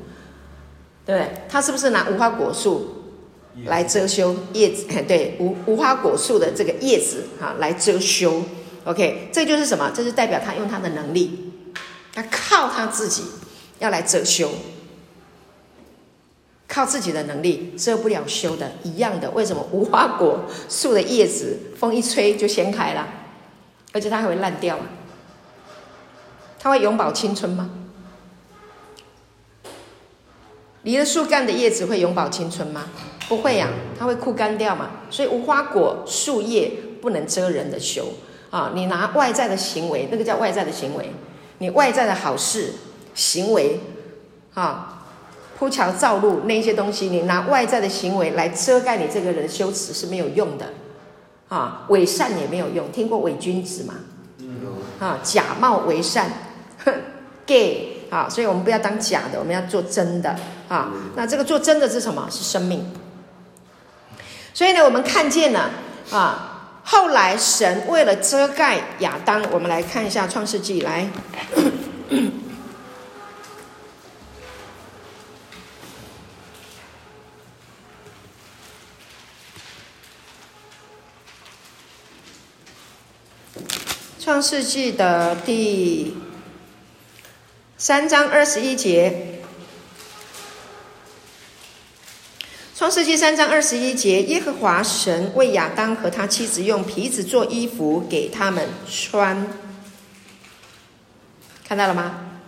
[1.04, 3.02] 对，他是不是拿无花果树
[3.66, 4.86] 来遮羞叶子？
[5.06, 8.42] 对，无无花果树的这个叶子哈来遮羞。
[8.84, 9.92] OK，这就是什么？
[9.94, 11.52] 这是代表他用他的能力，
[12.14, 13.24] 他靠他自己
[13.80, 14.50] 要来遮羞，
[16.66, 19.30] 靠自己的能力遮不了羞的，一样的。
[19.32, 23.06] 为什么无花果树的叶子风一吹就掀开了，
[23.92, 24.78] 而且它还会烂掉？
[26.58, 27.70] 它会永葆青春吗？
[30.82, 32.90] 离了树干的叶子会永葆青春吗？
[33.28, 34.90] 不会呀、它会枯干掉嘛。
[35.10, 38.08] 所以无花果树叶不能遮人的羞
[38.50, 38.72] 啊！
[38.74, 41.12] 你拿外在的行为，那个叫外在的行为，
[41.58, 42.74] 你外在的好事
[43.14, 43.80] 行为，
[44.54, 45.06] 啊，
[45.58, 50.66] 铺桥造路那些东西，你拿外在的行为来遮盖你这个人的羞耻是没有用的
[51.52, 51.84] 啊！
[51.88, 53.94] 伪善也没有用，听过伪君子吗？
[54.98, 56.30] 啊，假冒伪善
[57.46, 57.88] ，gay。
[58.08, 60.36] 啊，所以我们不要当假的，我们要做真的
[60.68, 60.90] 啊。
[61.16, 62.26] 那这个做真的是什么？
[62.30, 62.90] 是生命。
[64.52, 65.70] 所以呢，我们看见了
[66.10, 71.08] 啊，后来神为了遮盖亚当，我们来看一下创世纪来。
[84.24, 86.14] 创世纪的第
[87.76, 89.40] 三章二十一节。
[92.76, 99.44] 创世纪三章二十一节，耶和华神为亚当和他妻子用皮子做衣服给他们穿，
[101.64, 102.38] 看到了吗？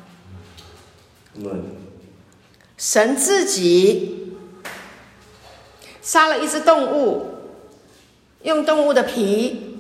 [2.76, 4.36] 神自己
[6.00, 7.34] 杀了一只动物，
[8.44, 9.72] 用动物的皮。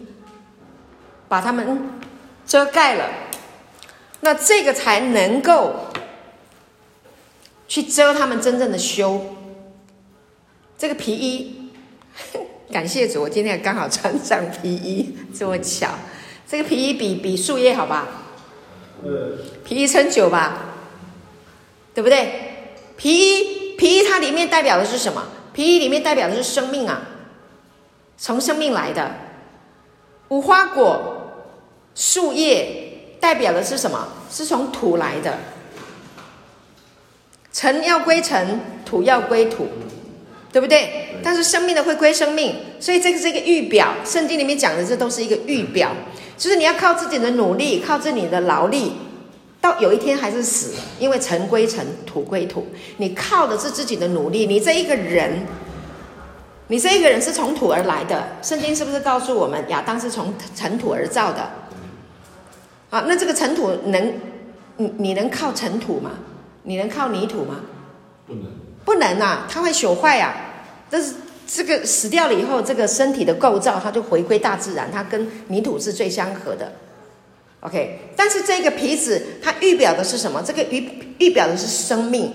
[1.28, 1.90] 把他们
[2.46, 3.08] 遮盖了，
[4.20, 5.74] 那这个才能够
[7.66, 9.36] 去遮他们真正的羞。
[10.76, 11.70] 这个皮衣，
[12.72, 15.90] 感谢主，我今天刚好穿上皮衣， 这么巧。
[16.46, 18.06] 这个皮衣比比树叶好吧？
[19.64, 20.74] 皮衣撑久吧？
[21.94, 22.66] 对不对？
[22.96, 25.24] 皮衣皮衣它里面代表的是什么？
[25.52, 27.02] 皮衣里面代表的是生命啊，
[28.18, 29.10] 从生命来的
[30.28, 31.13] 无花果。
[31.94, 34.08] 树叶代表的是什么？
[34.30, 35.38] 是从土来的，
[37.52, 39.68] 尘要归尘，土要归土，
[40.52, 41.18] 对不对？
[41.22, 43.94] 但是生命的会归生命，所以这个是一个预表。
[44.04, 45.92] 圣经里面讲的这都是一个预表，
[46.36, 48.94] 就是你要靠自己的努力，靠自己的劳力，
[49.60, 52.66] 到有一天还是死，因为尘归尘，土归土。
[52.96, 55.46] 你靠的是自己的努力，你这一个人，
[56.66, 58.28] 你这一个人是从土而来的。
[58.42, 61.48] 圣经是不是告诉我们，亚当是从尘土而造的？
[62.94, 64.12] 啊，那这个尘土能，
[64.76, 66.12] 你你能靠尘土吗？
[66.62, 67.56] 你能靠泥土吗？
[68.24, 68.44] 不能，
[68.84, 70.32] 不能啊，它会朽坏啊。
[70.88, 71.12] 但是
[71.44, 76.70] 这个死掉了以后，这个身体的构造它就回归大自然，它跟泥土是最相合的。
[77.62, 80.40] OK，但是这个皮子它预表的是什么？
[80.46, 82.32] 这个预预表的是生命。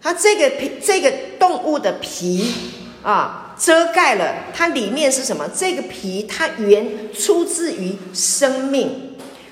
[0.00, 2.54] 它这个皮，这个动物的皮
[3.02, 5.46] 啊，遮盖了它里面是什么？
[5.54, 9.07] 这个皮它原出自于生命。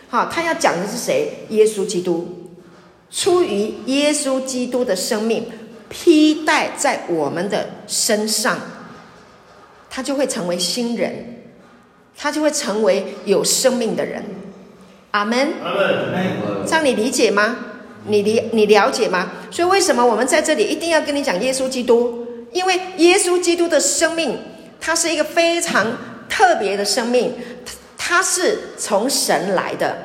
[0.08, 1.46] 好，他要讲的是谁？
[1.48, 2.52] 耶稣基督，
[3.10, 5.46] 出于耶稣基督的生命
[5.88, 8.58] 披戴在我们的身上，
[9.90, 11.42] 他就会成为新人，
[12.16, 14.24] 他就会成为有生命的人。
[15.10, 15.54] 阿门。
[15.62, 16.66] 阿门。
[16.66, 17.56] 这样你理解吗？
[18.06, 19.30] 你理你了解吗？
[19.50, 22.26] 所以为什么我们在这里一定要跟你讲耶稣基督？
[22.52, 24.38] 因为耶稣基督的生命，
[24.80, 25.84] 它是一个非常
[26.28, 27.32] 特别的生命。
[27.96, 29.96] 他是从神来的，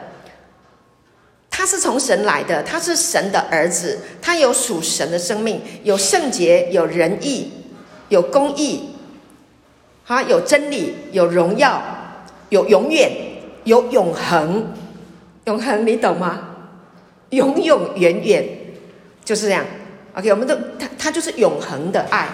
[1.50, 7.52] 他是从神来的，他是神的儿子，他有属神的生命，有圣洁，有仁义，
[8.10, 8.96] 有公义，
[10.06, 11.84] 哈，有真理，有荣耀，
[12.50, 13.12] 有永远，
[13.66, 14.74] 有永恒，
[15.46, 16.48] 永恒你懂吗？
[17.32, 18.46] 永永远远
[19.24, 19.66] 就是这样。
[20.16, 22.28] OK，我们都他他就是永恒的爱，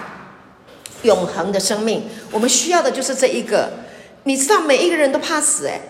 [1.02, 3.70] 永恒的生命，我们需要的就是这一个。
[4.28, 5.80] 你知道每一个人都怕死哎，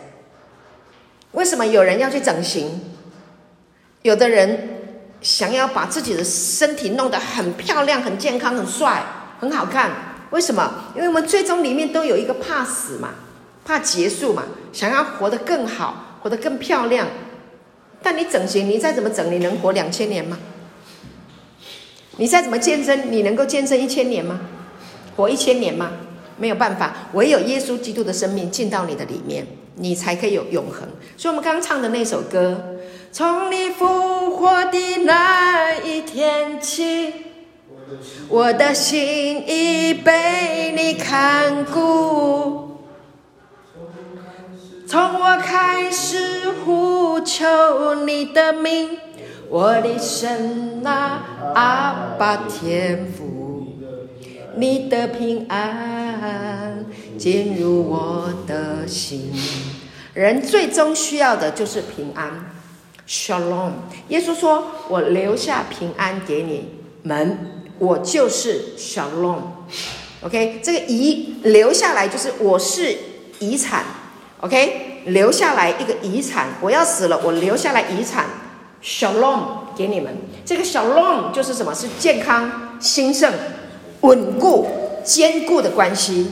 [1.33, 2.81] 为什么有人要去整形？
[4.03, 4.79] 有的人
[5.21, 9.03] 想要把自己的身体弄得很漂亮、很健康、很帅、
[9.41, 9.91] 很好看。
[10.31, 10.73] 为什么？
[10.95, 13.15] 因为我们最终里面都有一个怕死嘛，
[13.65, 17.09] 怕结束嘛，想要活得更好，活得更漂亮。
[18.05, 20.39] 但你整形，你再怎么整，你能活两千年吗？
[22.19, 24.39] 你再怎么健身，你能够健身一千年吗？
[25.17, 25.91] 活一千年吗？
[26.39, 29.47] 没有办法，唯有耶稣基督的生命进到你的里面，
[29.77, 30.89] 你才可以有永恒。
[31.17, 32.77] 所以，我们刚唱的那首歌，
[33.13, 37.13] 从你复活的那一天起，
[38.29, 42.69] 我的心已被你看顾。
[44.87, 48.99] 从我开始呼求你的名，
[49.51, 51.23] 我的神啊，
[51.55, 53.48] 阿爸天父。
[54.59, 56.85] 你的平安
[57.17, 59.33] 进入我的心。
[60.15, 62.51] 人最终需要的就是平安
[63.07, 63.71] ，Shalom。
[64.09, 66.71] 耶稣说：“我留下平安给你
[67.05, 67.39] 们，
[67.79, 69.43] 我就是 Shalom。”
[70.23, 72.97] OK，这个遗留下来就是我是
[73.39, 73.85] 遗产。
[74.41, 78.27] OK，留下来一个遗产，我要死了，我留下来遗产
[78.83, 80.17] ，Shalom 给你们。
[80.45, 81.73] 这个 Shalom 就是什么？
[81.73, 83.33] 是健康、兴盛。
[84.01, 84.67] 稳固、
[85.05, 86.27] 坚固的关系，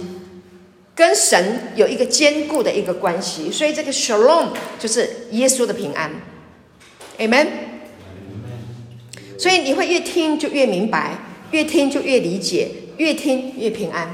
[0.95, 4.49] 跟神有一个坚固的一个关系，所以这个 Shalom
[4.79, 6.11] 就是耶稣的平安
[7.19, 7.47] ，Amen。
[9.39, 11.19] 所以你会越听就越明白，
[11.51, 14.11] 越听就越理解，越听越平安，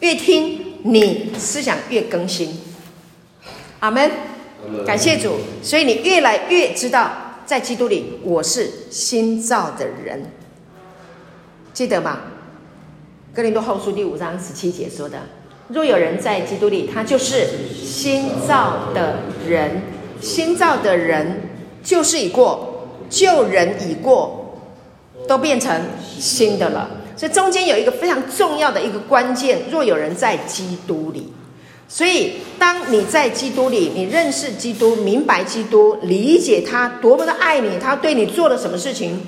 [0.00, 2.58] 越听你思想越更新。
[3.80, 4.10] 阿门，
[4.86, 5.36] 感谢主。
[5.62, 10.30] 所以你越来越知道，在基督里我是新造的人，
[11.74, 12.20] 记得吗？
[13.34, 15.18] 哥林多后书第五章十七节说的
[15.66, 17.48] ：“若有人在基督里，他就是
[17.84, 19.16] 新造的
[19.48, 19.82] 人。
[20.20, 21.40] 新造的人
[21.82, 24.60] 就是已过，旧人已过，
[25.26, 25.82] 都变成
[26.16, 26.88] 新的了。
[27.16, 31.32] 所以中间有一个非常重要的一个关键：若有人在基督里。”
[31.88, 39.20] 所以，当你在基督里，你认识基督，明白基督，理解他多么的爱你，他对你做了什么事情，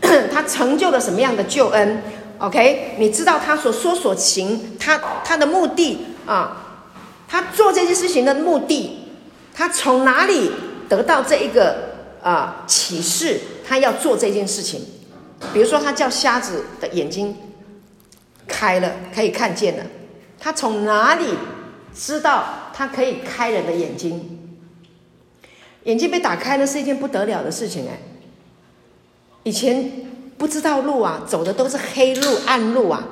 [0.30, 2.02] 他成就了什么样的救恩
[2.38, 2.96] ，OK？
[2.98, 6.84] 你知道他所说所行，他他的目的啊，
[7.28, 9.00] 他做这件事情的目的，
[9.54, 10.50] 他从哪里
[10.88, 13.40] 得到这一个啊启示？
[13.66, 14.80] 他要做这件事情，
[15.52, 17.36] 比如说，他叫瞎子的眼睛
[18.46, 19.84] 开了，可以看见了，
[20.38, 21.34] 他从哪里？
[21.98, 24.58] 知道他可以开人的眼睛，
[25.84, 27.98] 眼睛被打开了是一件不得了的事情哎。
[29.44, 29.90] 以前
[30.38, 33.04] 不知道路啊，走的都是黑路暗路啊。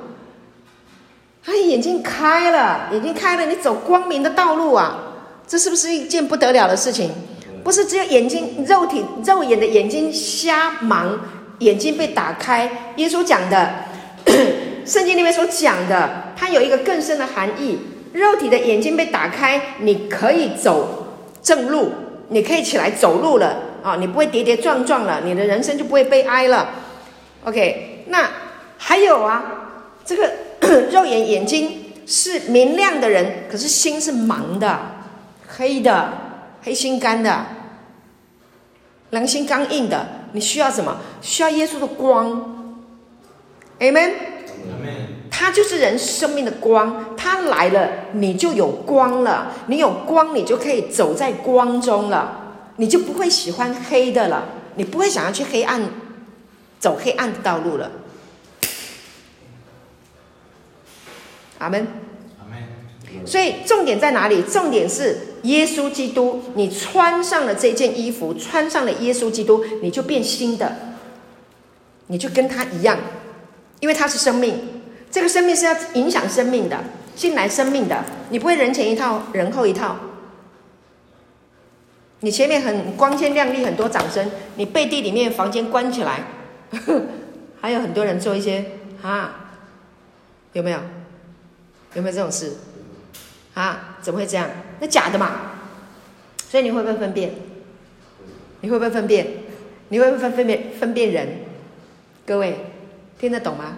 [1.43, 4.97] 他眼睛开了，眼睛开了，你走光明的道路啊，
[5.47, 7.11] 这是不是一件不得了的事情？
[7.63, 11.17] 不是只有眼睛肉体肉眼的眼睛瞎盲，
[11.59, 12.93] 眼睛被打开。
[12.97, 13.73] 耶稣讲的，
[14.85, 17.79] 圣经里面所讲的，它有一个更深的含义。
[18.13, 21.07] 肉体的眼睛被打开，你可以走
[21.41, 21.91] 正路，
[22.29, 23.97] 你可以起来走路了啊！
[23.99, 26.69] 你不会跌跌撞撞了，你的人生就不会悲哀了。
[27.45, 28.29] OK，那
[28.77, 29.43] 还有啊，
[30.03, 30.31] 这个
[30.91, 34.79] 肉眼眼睛是明亮的人，可是心是盲的、
[35.47, 36.13] 黑的、
[36.63, 37.45] 黑心肝的、
[39.11, 40.07] 良心刚硬的。
[40.33, 40.97] 你需要什么？
[41.21, 42.81] 需要耶稣的光。
[43.79, 44.11] Amen。
[45.29, 49.51] 他就是人生命的光，他来了，你就有光了。
[49.67, 55.81] 你有光，你就可以走在光中了，你就不会喜欢黑的了，你不会想要去黑暗，
[56.85, 57.89] 走黑暗的道路了。
[61.57, 61.87] 阿门。
[62.37, 63.25] 阿门。
[63.25, 64.43] 所以重点在哪里？
[64.43, 66.43] 重点是耶稣基督。
[66.53, 70.75] 你穿上了这件衣服，穿上了耶稣基督，你就变新的，
[72.05, 72.99] 你就跟他一样，
[73.79, 74.83] 因为他是生命。
[75.09, 76.83] 这个生命是要影响生命的，
[77.15, 79.95] 进来生命的，你不会人前一套，人后一套。
[82.19, 86.21] 你前面很光鲜亮丽，很多掌声，你背地里面房间关起来，
[87.61, 88.65] 还有很多人做一些
[89.01, 89.51] 啊，
[90.53, 90.79] 有没有？
[91.93, 92.53] 有没有这种事？
[93.53, 94.49] 啊，怎么会这样？
[94.79, 95.51] 那假的嘛。
[96.49, 97.33] 所以你会不会分辨？
[98.61, 99.27] 你会不会分辨？
[99.89, 101.27] 你会不会分分辨分辨人？
[102.25, 102.71] 各位
[103.19, 103.77] 听得懂吗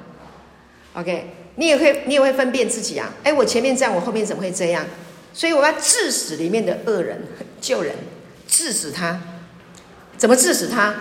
[0.93, 3.09] ？OK，你也会，你也会分辨自己啊！
[3.23, 4.85] 哎，我前面这样，我后面怎么会这样？
[5.33, 7.21] 所以我要治死里面的恶人，
[7.59, 7.93] 救人，
[8.47, 9.19] 治死他。
[10.17, 10.95] 怎么治死他？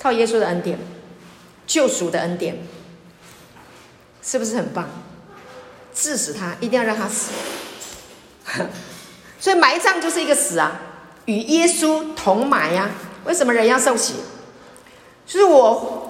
[0.00, 0.78] 靠耶稣的恩典，
[1.66, 2.56] 救赎的恩典，
[4.22, 4.88] 是不是很棒？
[5.94, 7.32] 治死他，一定要让他死。
[9.38, 10.80] 所以埋葬就是一个死啊，
[11.26, 12.90] 与耶稣同埋呀、
[13.24, 14.14] 为什么人要受洗？
[15.26, 16.06] 就是我。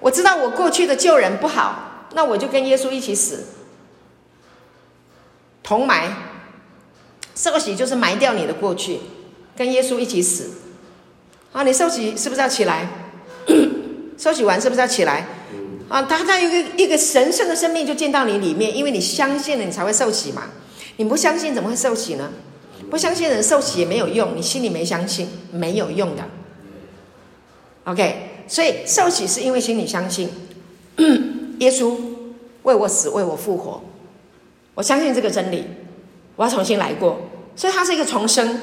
[0.00, 3.46] 我知道我过去的旧人不好，那我就跟耶稣一起死，
[5.62, 6.14] 同埋，
[7.34, 9.00] 受洗就是埋掉你的过去，
[9.56, 10.50] 跟耶稣一起死。
[11.54, 12.88] 啊，你受洗是不是要起来？
[14.18, 15.24] 受洗完是不是要起来？
[15.88, 20.42] 啊，他他有一个一个神圣的生命就进到你里面，因为你相信了，你才会受洗嘛。
[20.96, 22.32] 你不相信怎么会受洗呢？
[22.90, 26.24] 不相信的人受洗也没有用，你心里没相信，没有用的。
[27.84, 28.30] OK。
[28.48, 30.28] 所以受洗是因为心里相信，
[31.60, 31.96] 耶稣
[32.64, 33.80] 为我死，为我复活，
[34.74, 35.64] 我相信这个真理，
[36.36, 37.22] 我要重新来过。
[37.56, 38.60] 所以它是一个重生。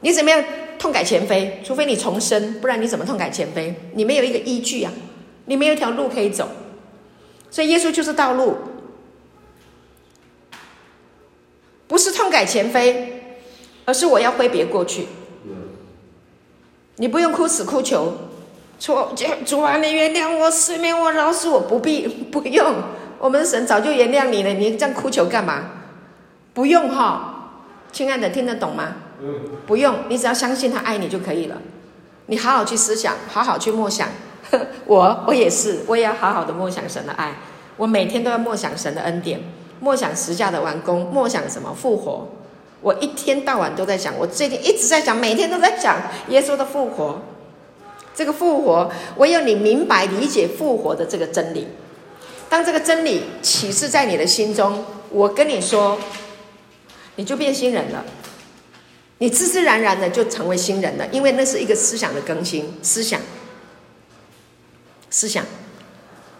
[0.00, 0.42] 你怎么样
[0.84, 1.62] 痛改前非？
[1.64, 3.74] 除非你重生，不然你怎么痛改前非？
[3.94, 4.92] 你没有一个依据啊，
[5.46, 6.46] 你没有一条路可以走。
[7.50, 8.58] 所以耶稣就是道路，
[11.86, 13.38] 不是痛改前非，
[13.86, 15.06] 而是我要挥别过去。
[16.96, 18.12] 你不用哭死哭求。
[18.78, 18.94] 主，
[19.46, 22.74] 主啊，你原谅我，赦免我，饶恕我，不必， 不用，
[23.18, 25.70] 我们神早就原谅你了，你这样哭求干嘛？
[26.52, 28.96] 不用哈，亲爱的，听得懂吗？
[29.66, 31.56] 不用，你只要相信他爱你就可以了。
[32.26, 34.08] 你好好去思想，好好去默想。
[34.86, 37.34] 我，我也是，我也要好好的默想神的爱。
[37.76, 39.40] 我每天都要默想神的恩典，
[39.80, 42.28] 默想十架的完工，默想什么复活。
[42.80, 45.96] 我一天到晚都在讲，我最近一直在讲，每天都在讲
[46.28, 47.22] 耶稣的复活。
[48.14, 51.66] 这个复活，唯有你明白理解复活的这个真理。
[52.48, 55.98] 当这个真理启示在你的心中，我跟你说，
[57.16, 58.04] 你就变新人了，
[59.24, 63.18] 你自自然然的就成为新人了，因为那是一个思想的更新，思想，
[65.08, 65.42] 思想，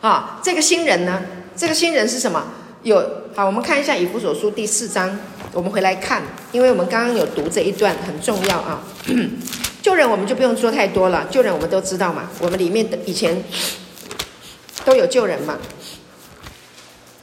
[0.02, 1.22] 啊，这个新人呢，
[1.56, 2.44] 这个新人是什么？
[2.82, 3.02] 有
[3.34, 5.18] 好，我们看一下以弗所书第四章，
[5.52, 6.22] 我们回来看，
[6.52, 8.84] 因为我们刚刚有读这一段很重要啊。
[9.80, 13.42] 旧人我们就不用说太多了，旧人我们都知道嘛，我们里面的以前
[14.84, 15.56] 都有旧人嘛。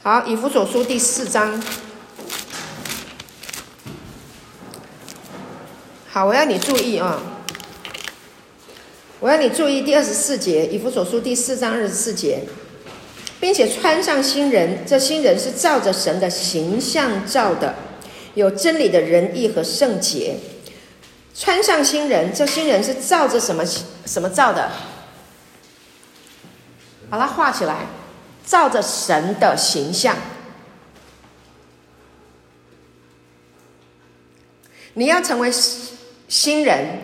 [0.02, 1.62] 好，以弗所书第四章。
[6.14, 7.22] 好，我要你注意啊！
[9.18, 12.40] 我要你注意第二十四节，以弗所书第四章二十四节，
[13.40, 17.74] 并且穿上新人，这新人是照着神的形象造的，
[18.34, 20.36] 有真理的仁义和圣洁。
[21.34, 23.64] 穿上新人，这新人是照着什么
[24.04, 24.70] 什么造的？
[27.08, 27.86] 把它画起来。
[28.44, 30.14] 照着神的形象，
[34.92, 35.50] 你要成为
[36.32, 36.98] 新人，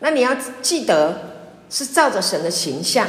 [0.00, 3.08] 那你要记得是照着神的形象。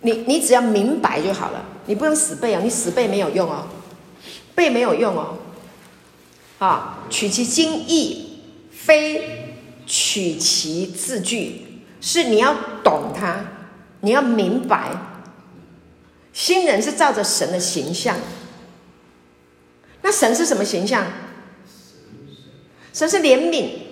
[0.00, 3.68] 你你只要明白就好了，你不用死背啊，你死背没有用哦，
[4.56, 5.38] 背没有用哦。
[6.58, 8.40] 啊，取其精义，
[8.72, 9.54] 非
[9.86, 13.36] 取其字句，是你要懂它，
[14.00, 14.90] 你要明白。
[16.32, 18.16] 新人是照着神的形象，
[20.02, 21.06] 那神是什么形象？
[22.92, 23.83] 神是怜悯，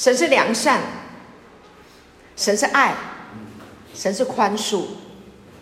[0.00, 0.80] 神是良善，
[2.34, 2.96] 神是爱，
[3.94, 4.84] 神是宽恕，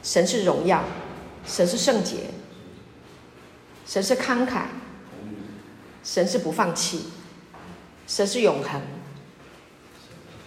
[0.00, 0.84] 神是荣耀，
[1.44, 2.18] 神是圣洁，
[3.84, 4.66] 神是慷慨，
[6.04, 7.06] 神是不放弃，
[8.06, 8.80] 神是永恒，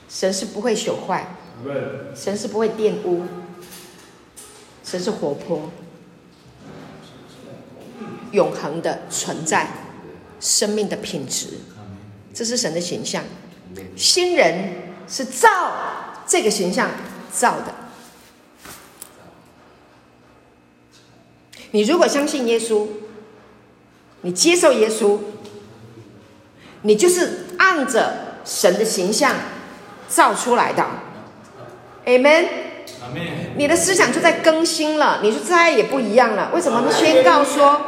[0.07, 1.27] 神是不会朽坏，
[2.15, 3.25] 神是不会玷污。
[4.85, 5.69] 神是活泼、
[8.31, 9.67] 永恒的存在，
[10.39, 11.59] 生命的品质，
[12.33, 13.25] 这是神的形象。
[13.95, 14.69] 新人
[15.07, 15.73] 是照
[16.27, 16.89] 这个形象
[17.31, 17.73] 造的。
[21.71, 22.87] 你如果相信耶稣，
[24.21, 25.19] 你接受耶稣，
[26.81, 29.35] 你就是按着神的形象
[30.07, 30.85] 造出来的。
[32.05, 32.45] Amen。
[33.55, 36.51] 你的思想就在更新了，你就再也不一样了。
[36.53, 37.81] 为什么他宣告说，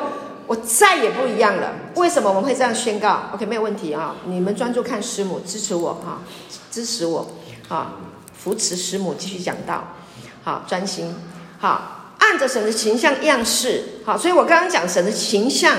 [0.47, 1.73] 我再也不一样了？
[1.95, 4.15] 为什么我们会这样宣告？OK，没有问题啊。
[4.25, 6.21] 你们专注看师母，支持我哈，
[6.69, 7.27] 支持我
[7.69, 7.95] 啊，
[8.37, 9.95] 扶持师母继续讲道。
[10.43, 11.15] 好，专心
[11.59, 14.17] 好，按着神的形象样式好。
[14.17, 15.77] 所以我刚刚讲神的形象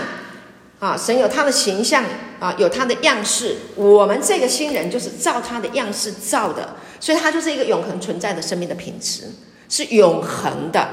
[0.81, 2.05] 啊，神有他的形象
[2.41, 3.57] 啊，有他的样式。
[3.77, 6.77] 我们这个新人就是照他的样式造的。
[7.01, 9.25] 所以他就是一个永恒存在的生命的品质，
[9.69, 10.89] 是永恒的，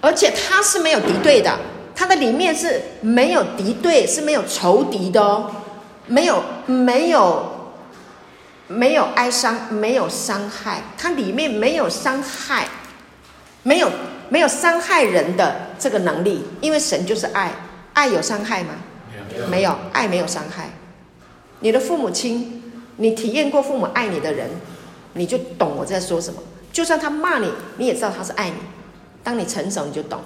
[0.00, 1.58] 而且他是没有敌对的，
[1.98, 5.50] 它的里面是没有敌对，是没有仇敌的哦，
[6.06, 7.74] 没有没有
[8.68, 12.68] 没有哀伤，没有伤害，它里面没有伤害，
[13.64, 13.90] 没有
[14.28, 17.50] 没有伤害人的这个能力，因为神就是爱，
[17.94, 18.74] 爱有伤害吗？
[19.10, 20.70] 没有，没有，爱没有伤害。
[21.58, 22.62] 你的父母亲，
[22.98, 24.48] 你体验过父母爱你的人。
[25.14, 26.40] 你就懂我在说什么，
[26.72, 28.56] 就算他骂你，你也知道他是爱你。
[29.24, 30.20] 当你成熟，你就懂，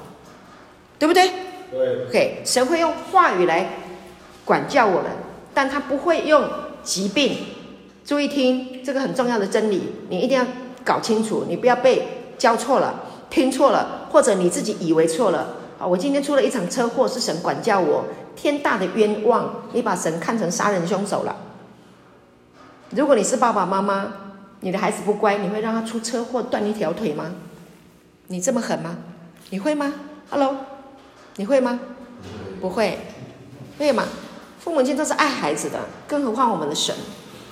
[0.99, 1.33] 对不对？
[1.73, 2.07] 对。
[2.07, 3.71] OK，神会用话语来
[4.45, 5.11] 管教我们，
[5.55, 6.49] 但他不会用
[6.83, 7.39] 疾病。
[8.05, 10.45] 注意听，这个很重要的真理，你一定要
[10.85, 13.01] 搞清楚，你不要被教错了、
[13.31, 15.57] 听错了，或者你自己以为错了。
[15.79, 18.05] 啊，我今天出了一场车祸，是神管教我，
[18.37, 19.63] 天大的冤枉！
[19.73, 21.37] 你把神看成杀人凶手了。
[22.91, 24.13] 如果你是爸爸妈妈，
[24.61, 27.33] 你的孩子不乖，你会让他出车祸断一条腿吗？
[28.27, 28.99] 你这么狠吗？
[29.51, 29.95] 你会吗
[30.29, 30.57] ？Hello，
[31.37, 31.81] 你会吗？
[32.61, 32.99] 不会，
[33.79, 34.05] 为什么？
[34.61, 36.95] 父母亲都是爱孩子的，更何况我们的神，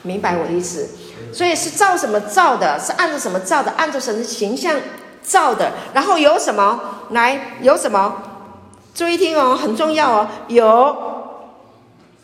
[0.03, 0.89] 明白我的意思？
[1.33, 2.79] 所以是照什么造的？
[2.79, 3.71] 是按照什么造的？
[3.73, 4.77] 按照神的形象
[5.23, 5.73] 造的。
[5.93, 6.81] 然后有什么？
[7.11, 8.23] 来，有什么？
[8.95, 10.29] 注意听哦，很重要哦。
[10.49, 10.97] 有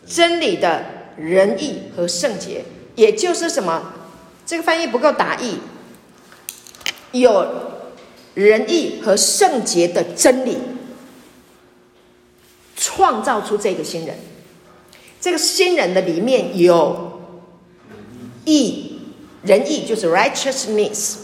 [0.05, 0.85] 真理的
[1.17, 2.63] 仁义和圣洁，
[2.95, 3.81] 也就是什么？
[4.45, 5.59] 这个翻译不够达意，
[7.11, 7.45] 有
[8.35, 10.57] 仁义和圣洁的真理，
[12.77, 14.17] 创造出这个新人。
[15.19, 17.19] 这个新人的里面有
[18.45, 18.99] 义，
[19.41, 21.15] 仁义就是 righteousness，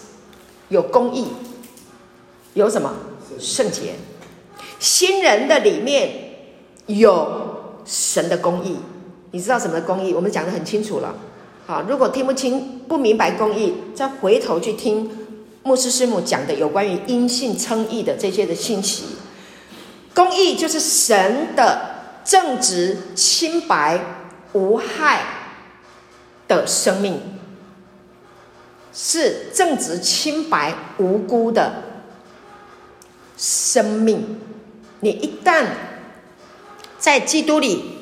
[0.70, 1.28] 有公义，
[2.56, 2.94] 有什么
[3.40, 3.94] 圣洁？
[4.80, 6.10] 新人的里面
[6.88, 8.76] 有神的公义，
[9.32, 10.14] 你知道什么公义？
[10.14, 11.16] 我们讲的很清楚了。
[11.66, 15.10] 好，如果听不清、不明白公义，再回头去听
[15.62, 19.04] 牧师师母讲的有关于因信称义的这些的信息。
[20.14, 24.00] 公义就是神的正直、清白、
[24.54, 25.22] 无害
[26.48, 27.20] 的生命，
[28.94, 31.74] 是正直、清白、无辜的
[33.36, 34.40] 生命。
[35.00, 35.66] 你一旦
[37.00, 37.98] 在基督里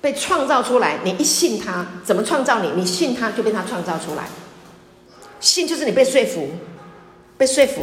[0.00, 2.70] 被创造出来，你一信他，怎么创造你？
[2.76, 4.28] 你信他，就被他创造出来。
[5.40, 6.48] 信就是你被说服，
[7.36, 7.82] 被说服，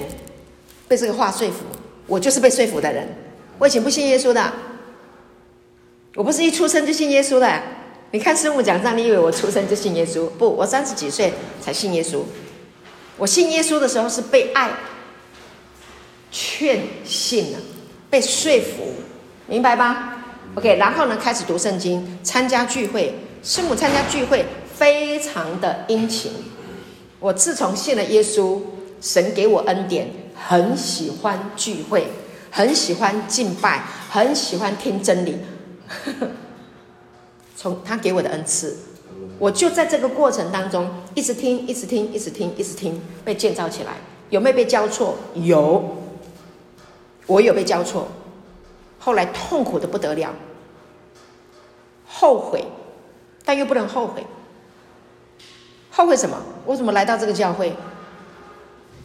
[0.88, 1.66] 被这个话说服。
[2.08, 3.25] 我就是被说服的人。
[3.58, 4.54] 我以前不信耶稣的，
[6.16, 7.62] 我不是一出生就信耶稣的。
[8.12, 10.28] 你看师母讲章，你以为我出生就信耶稣？
[10.28, 12.22] 不，我三十几岁才信耶稣。
[13.18, 14.72] 我信耶稣的时候是被爱
[16.32, 17.60] 劝信了，
[18.10, 18.94] 被说服，
[19.48, 20.18] 明白吧
[20.56, 23.14] ？OK，然后呢，开始读圣经，参加聚会。
[23.42, 26.32] 师母参加聚会非常的殷勤。
[27.20, 28.60] 我自从信了耶稣，
[29.00, 32.08] 神给我恩典，很喜欢聚会。
[32.56, 35.38] 很喜欢敬拜，很喜欢听真理。
[37.54, 38.78] 从他给我的恩赐，
[39.38, 43.98] 我就在这个过程当中一直听，一直听，一直听，一直听，被建造起来。
[44.30, 45.18] 有没有被交错？
[45.34, 45.98] 有，
[47.28, 48.08] 我有被交错。
[49.00, 50.34] 后来痛苦的不得了，
[52.08, 52.64] 后悔，
[53.44, 54.26] 但又不能后悔。
[55.92, 56.38] 后悔什么？
[56.66, 57.76] 我怎么来到这个教会？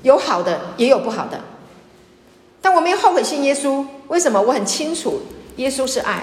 [0.05, 1.41] 有好的，也有不好的。
[2.63, 4.41] 但我没有后悔信耶稣，为什么？
[4.41, 5.21] 我很清楚，
[5.57, 6.23] 耶稣是爱。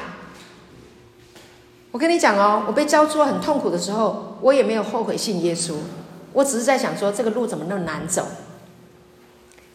[1.92, 5.74] 我跟你讲哦，我被教错很痛苦的时候，我也没有后悔信耶稣，
[6.34, 8.28] 我只是在想说，这个路怎么那么难走？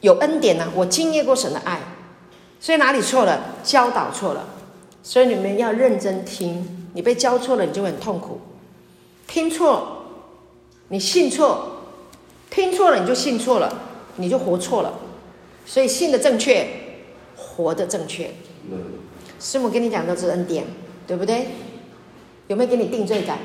[0.01, 1.81] 有恩典呢、我经历过神的爱，
[2.61, 3.41] 所以哪里错了？
[3.65, 4.45] 教导错了，
[5.03, 6.89] 所以你们要认真听。
[6.95, 8.41] 你被教错了，你就很痛苦。
[9.27, 10.05] 听错，
[10.89, 11.79] 你信错，
[12.51, 13.73] 听错了你就信错了，
[14.17, 14.93] 你就活错了。
[15.65, 16.67] 所以信的正确，
[17.37, 18.31] 活的正确。
[19.41, 20.65] 师母跟你讲都是恩典，
[21.07, 21.47] 对不对？
[22.49, 23.39] 有没有给你定罪感？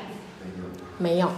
[0.98, 1.32] 没有。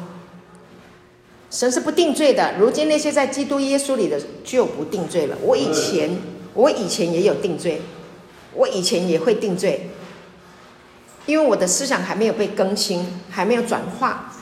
[1.52, 2.56] 神是不定罪的。
[2.58, 5.38] 如今那些在基督耶稣里的就不定罪了。
[5.44, 6.10] 我以前，
[6.54, 7.82] 我以前也有定罪，
[8.54, 9.90] 我以前也会定罪，
[11.26, 14.34] 因为我的思想还没有被更新，还没有转化，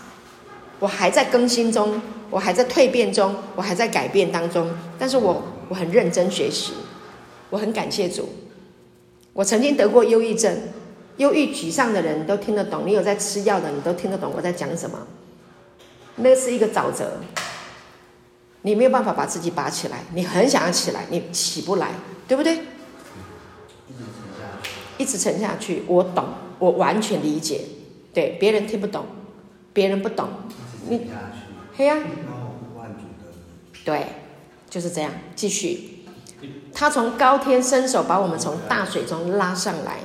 [0.80, 5.44] 我还在更新中，我还在蜕变中，我还在改变当中，但是我。
[5.70, 6.74] 我很认真学习，
[7.50, 8.30] 我很感谢主。
[9.34, 10.58] 我曾经得过忧郁症，
[11.18, 12.84] 忧郁沮丧的人都听得懂。
[12.86, 15.08] 你有在吃药的，你都听得懂我在讲什么。
[16.16, 17.20] 那是一个沼泽，
[18.64, 20.00] 你没有办法把自己拔起来。
[20.14, 21.92] 你很想要起来，你起不来，
[22.28, 22.60] 对不对？
[24.98, 25.84] 一直沉下去。
[25.86, 26.26] 我懂，
[26.58, 27.62] 我完全理解。
[28.14, 29.06] 对，别人听不懂，
[29.74, 30.28] 别人不懂。
[30.90, 31.08] 你，
[31.76, 31.98] 嘿呀。
[33.86, 34.06] 对。
[34.70, 36.04] 就是这样，继续。
[36.74, 40.00] 他从高天伸手把我们从大水中拉上来。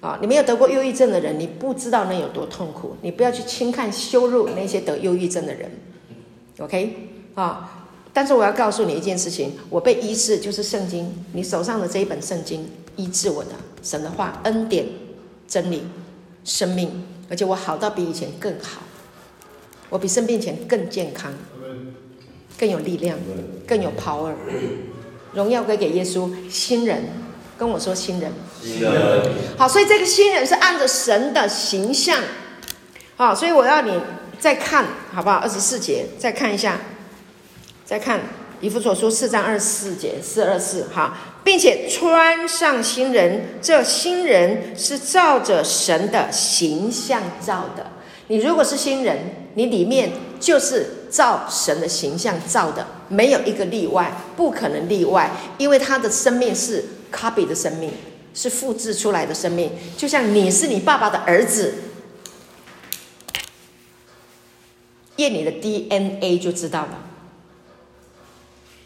[0.00, 2.96] 啊，你没有得过忧郁症的人，你不知道那有多痛苦。
[3.02, 5.70] 你不要去轻看、羞辱那些得忧郁症的人。
[6.58, 13.50] OK，啊，但是我要告诉你一件事情：我被医治，就是圣经，你手上的这一本圣经医治我的。
[13.82, 14.86] 神的话、恩典、
[15.46, 15.82] 真理、
[16.44, 18.80] 生命，而且我好到比以前更好，
[19.90, 21.30] 我比生病前更健康。
[22.60, 23.18] 更有力量，
[23.66, 24.34] 更有 power，
[25.32, 26.30] 荣耀归给耶稣。
[26.50, 27.04] 新人
[27.56, 28.30] 跟我说新人，
[28.62, 28.92] 新人
[29.56, 32.18] 好，所以这个新人是按着神的形象，
[33.16, 33.98] 好，所以我要你
[34.38, 35.36] 再看好不好？
[35.36, 36.78] 二十四节再看一下，
[37.86, 38.20] 再看
[38.60, 47.92] 以弗所书四章二十四节四二四好，并且穿上新人，这新人是照着神的形象造的。
[48.28, 50.96] 你如果是新人，你里面就是。
[51.10, 55.28] 照神的形象造的，没有一个例外，不可能例外，
[55.58, 57.90] 因为他的生命是 copy 的生命，
[58.32, 61.74] 是复制出来的生命，就像你是你爸爸的儿子，
[65.16, 66.98] 验你的 DNA 就知道了。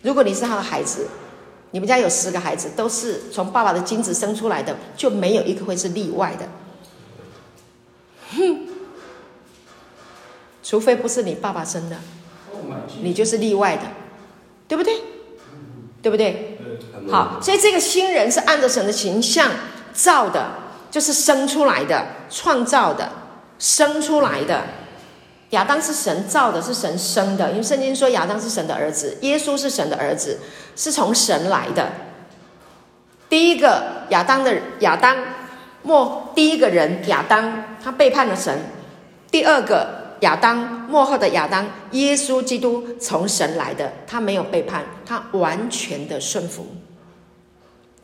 [0.00, 1.08] 如果你是他的孩子，
[1.72, 6.48] 你们家有十个孩子，都是从爸爸的精子生出来的，就没有一个会是例外的。
[10.64, 11.96] 除非不是你爸爸生的，
[13.02, 13.82] 你就是例外的，
[14.66, 14.94] 对不对？
[16.00, 16.58] 对不对？
[17.10, 19.50] 好，所以这个新人是按照神的形象
[19.92, 20.52] 造的，
[20.90, 23.12] 就是生出来的、创造的、
[23.58, 24.62] 生出来的。
[25.50, 30.40] 亚当是神造的，是神生的，因为圣经说亚当是神的儿子，耶稣是神的儿子，
[30.74, 31.92] 是从神来的。
[33.28, 35.14] 第一个亚当的亚当，
[35.82, 38.58] 莫第一个人亚当，他背叛了神。
[39.30, 40.03] 第二个。
[40.24, 40.58] 亚当，
[40.88, 46.66] 末后的亚当，耶稣基督从神来的，他没有背叛，他完全的顺服，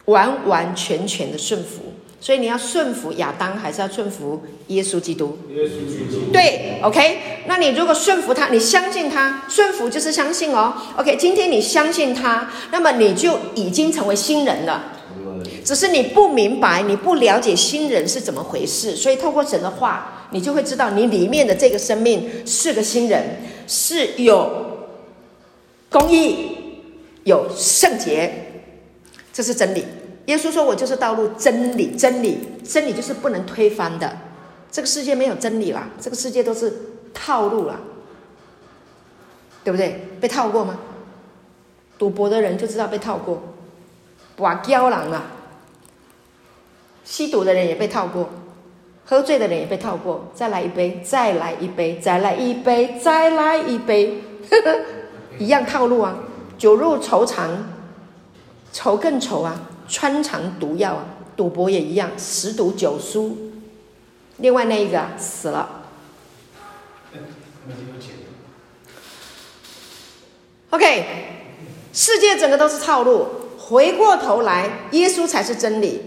[0.05, 1.95] 完完全全的顺服。
[2.23, 5.39] 所以你要顺服亚当，还是要顺服耶稣基督？
[5.49, 6.31] 耶稣基督。
[6.31, 7.45] 对，OK。
[7.47, 10.75] 那你如果顺服他，你相信他，顺服就是相信哦。
[10.99, 14.93] OK，今天你相信他，那么你就已经成为新人了。
[15.65, 24.89] 只是你不明白，你不了解新人是怎么回事，所以透过神的话，你就会知道你里面的这个生命是个新人，是有
[25.91, 26.57] 公义、
[27.25, 28.63] 有圣洁，
[29.33, 29.85] 这是真理。
[30.27, 34.17] 耶稣说：“我就是道路、真理、真理，真理就是不能推翻的。
[34.71, 36.73] 这个世界没有真理了，这个世界都是
[37.13, 37.81] 套路了，
[39.65, 40.07] 对不对？
[40.21, 40.79] 被套过吗？
[41.99, 43.43] 赌博的人就知道被套过，
[44.37, 45.33] 哇胶人啊，
[47.05, 48.31] 吸毒的人也被套过，
[49.05, 50.31] 喝醉的人也被套过。
[50.35, 54.81] 再来一杯，再来一杯，再来一杯，再来一杯，呵呵，
[55.39, 56.17] 一样套路啊。
[56.59, 57.51] 酒入愁肠，
[58.73, 61.05] 愁更愁啊。”穿肠毒药啊，
[61.37, 63.37] 赌博也一样，十赌九输。
[64.37, 65.83] 另外那一个，死了。
[70.71, 71.05] OK，
[71.93, 73.27] 世界整个都是套路。
[73.59, 76.01] 回过头来，耶稣才是真理。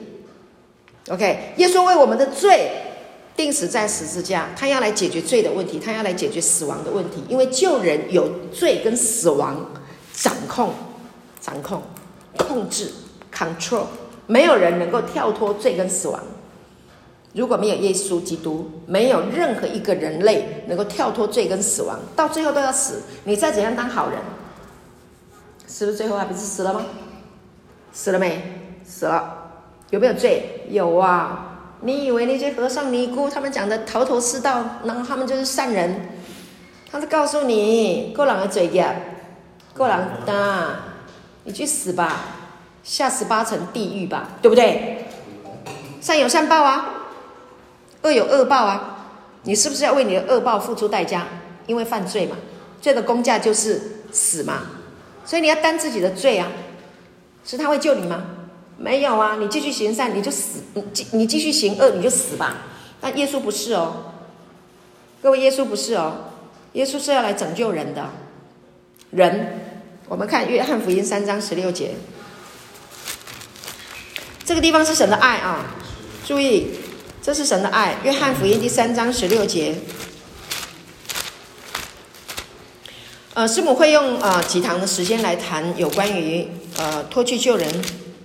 [1.10, 2.72] OK，耶稣为我们的罪
[3.36, 7.24] 钉死在十字架，他要来解决罪的问题，他要来解决死亡的问题。
[7.28, 9.70] 因为救人有罪跟死亡
[10.14, 10.74] 掌控、
[11.42, 11.82] 掌控、
[12.38, 12.92] 控制。
[13.36, 13.86] Control，
[14.28, 16.24] 没有人能够跳脱罪跟死亡。
[17.34, 23.02] 如果没有耶稣基督，没有任何一个人类能够跳脱罪跟死亡，到最后都要死。
[23.24, 24.20] 你再怎样当好人，
[25.66, 26.86] 死了最后还不是死了吗？
[27.92, 28.40] 死了没？
[28.86, 29.50] 死了。
[29.90, 30.53] 有没有罪？
[30.70, 31.50] 有啊。
[31.82, 36.10] 你以为那些和尚尼姑他们讲的头头是道，然后他们就是善人？
[36.90, 38.88] 他是告诉你，过狼的罪孽，
[39.76, 40.76] 过狼的，
[41.44, 42.20] 你去死吧。
[42.84, 45.06] 下十八层地狱吧，对不对？
[46.02, 46.86] 善有善报啊，
[48.04, 48.90] 恶有恶报啊。
[49.44, 51.26] 你是不是要为你的恶报付出代价？
[51.66, 52.38] 因为犯罪嘛，
[52.82, 54.64] 罪的工价就是死嘛。
[55.26, 56.48] 所以你要担自己的罪啊。
[57.46, 58.24] 是他会救你吗？
[58.78, 62.58] 没有啊，你继续行善你就死，你继你继续行恶你就死吧。
[63.00, 64.14] 但耶稣不是哦，
[65.22, 66.32] 各位，耶稣不是哦，
[66.74, 68.10] 耶稣是要来拯救人的。
[69.12, 69.60] 人，
[70.08, 71.92] 我们看约翰福音三章十六节。
[74.44, 75.66] 这个地方是神的爱啊！
[76.26, 76.68] 注意，
[77.22, 77.96] 这是神的爱。
[78.04, 79.76] 约翰福音第三章十六节。
[83.36, 86.48] 呃，师母会用呃几堂的时间来谈有关于
[86.78, 87.70] 呃脱去旧人，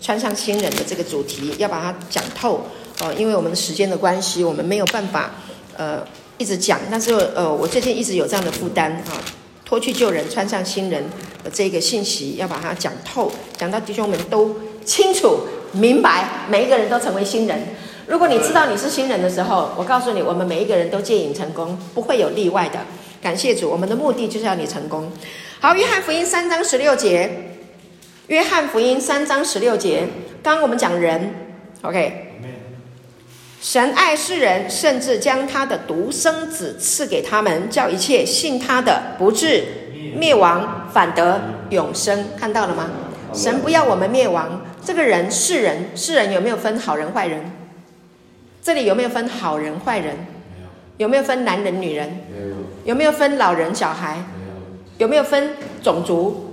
[0.00, 2.62] 穿上新人的这个主题，要把它讲透。
[3.00, 5.30] 呃，因为我们时间的关系，我们没有办法
[5.76, 6.02] 呃
[6.36, 6.80] 一直讲。
[6.90, 9.22] 但是呃，我最近一直有这样的负担啊，
[9.64, 11.04] 脱去旧人，穿上新人
[11.44, 15.40] 的这个信息，要把它讲透，讲到弟兄们都清楚。
[15.72, 17.60] 明白，每一个人都成为新人。
[18.06, 22.80] 如果你知道你是新人的时候，我告诉你，我们每一个人都借引成功，不会有例外的。
[23.20, 25.12] 感谢主，我们的目的就是要你成功。
[25.60, 27.57] 好，约翰福音三章十六节。
[28.28, 30.06] 约翰福音三章十六节，
[30.42, 31.34] 刚刚我们讲人
[31.80, 32.26] ，OK。
[33.58, 39.64] 神爱世人，甚至将他的独生子赐给他们，叫一切信他的不至
[40.14, 42.26] 灭亡，反得永生。
[42.38, 42.90] 看到了吗？
[43.32, 44.60] 神不要我们灭亡。
[44.84, 47.50] 这个人是人，世人有没有分好人坏人？
[48.62, 50.14] 这里有没有分好人坏人？
[50.98, 52.20] 有没有分男人女人？
[52.84, 54.22] 有没有分老人小孩？
[54.98, 55.52] 有没有分
[55.82, 56.44] 种族？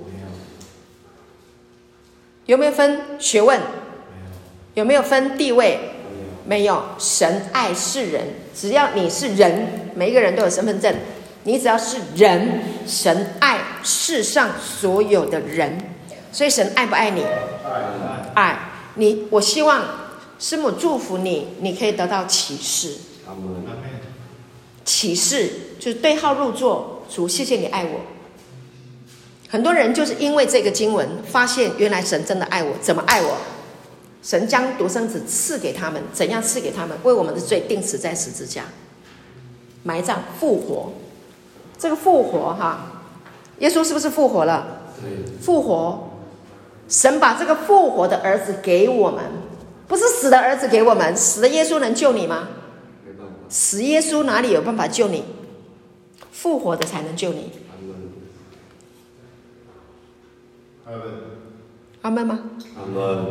[2.46, 3.60] 有没有分学问？
[4.74, 5.80] 有没有分地位？
[6.46, 6.84] 没有。
[7.00, 8.24] 神爱世人，
[8.54, 10.96] 只要你是人，每一个人都有身份证。
[11.44, 15.78] 你只要是人，神爱世上所有的人。
[16.32, 17.24] 所以神爱不爱你？
[18.34, 18.60] 爱
[18.96, 19.28] 你。
[19.30, 19.84] 我希望
[20.38, 22.98] 师母祝福你，你可以得到启示。
[24.84, 28.02] 启示就是对号入座，主，谢谢你爱我。
[29.56, 32.74] 很多人就是因为这个经文，发现原来神真的爱我。
[32.82, 33.38] 怎么爱我？
[34.22, 36.98] 神将独生子赐给他们，怎样赐给他们？
[37.04, 38.64] 为我们的罪定死在十字架，
[39.84, 40.92] 埋葬、复活。
[41.78, 43.02] 这个复活哈，
[43.60, 44.82] 耶稣是不是复活了？
[45.42, 46.10] 复活。
[46.90, 49.24] 神把这个复活的儿子给我们，
[49.88, 51.16] 不是死的儿子给我们。
[51.16, 52.50] 死的耶稣能救你吗？
[53.48, 55.24] 死耶稣哪里有办法救你？
[56.34, 57.54] 复活的才能救你。
[60.86, 61.02] 阿门。
[62.04, 62.40] 阿门吗？
[62.78, 63.26] 阿门。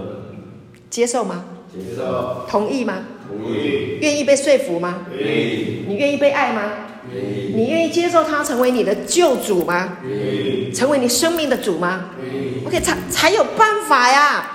[0.91, 1.45] 接受吗？
[1.73, 2.45] 接受。
[2.49, 3.05] 同意吗？
[3.29, 3.99] 同意。
[4.01, 5.07] 愿意被说服吗？
[5.17, 5.85] 愿意。
[5.87, 6.73] 你愿意被爱吗？
[7.13, 9.99] 愿意，你愿意接受他成为你的救主吗？
[10.05, 14.51] 愿意，成为你生命的主吗愿意，？OK，才才有办法呀。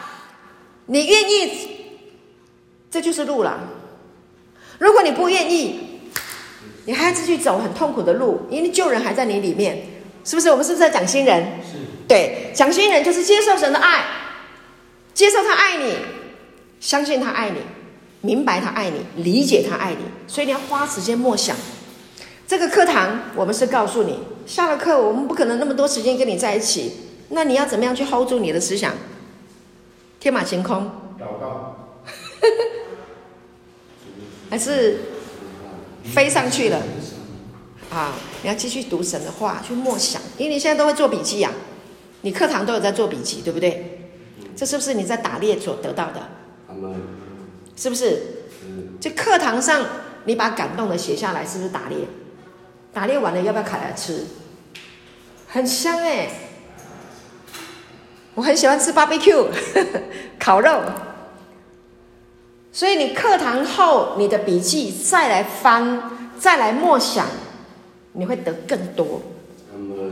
[0.88, 1.52] 你愿意，
[2.92, 3.60] 这就是路了。
[4.80, 5.80] 如果你不愿意，
[6.86, 9.84] 你还要继续走很痛苦的路，因为救人还在你里面，
[10.26, 10.50] 是不是？
[10.50, 11.44] 我们是不是在讲新人？
[11.62, 11.78] 是，
[12.10, 14.04] 对，讲新人就是接受神的爱，
[15.14, 15.96] 接受他爱你，
[16.80, 17.60] 相信他爱你，
[18.22, 21.56] 明白他爱你，理解他爱你，所以你要花时间默想。
[22.48, 26.94] 这个课堂，我们是告诉你，下了课我们不可能那么多时间跟你在一起，
[27.30, 28.92] 那你要怎么样去 hold 住你的思想？
[30.20, 30.90] 天马行空，
[31.20, 31.90] 祷告，
[34.50, 35.02] 还是
[36.04, 36.82] 飞上去了？
[37.92, 41.69] 啊，你要继续读神的话，去默想，因为你现在都会做笔记呀、啊，
[42.22, 44.10] 你课堂都有在做笔记，对不对？
[44.56, 46.30] 这是不是你在打猎所得到的？
[47.76, 48.22] 是不是？
[49.00, 49.86] 就课堂上
[50.26, 52.00] 你把感动的写下来，是不是打猎？
[52.92, 54.26] 打猎完了要不要砍来吃？
[55.48, 56.30] 很香哎！
[58.36, 59.48] 我很喜欢吃 barbecue
[60.38, 60.82] 烤肉，
[62.72, 67.26] 所以你课堂后你的笔记再来翻，再来默想，
[68.14, 69.22] 你会得更多，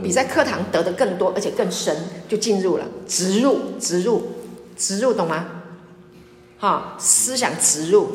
[0.02, 1.96] 比在课堂得的更多，而且更深，
[2.28, 4.22] 就进入了植入、植入、
[4.76, 5.62] 植入，懂吗？
[6.58, 8.08] 好，思想植入，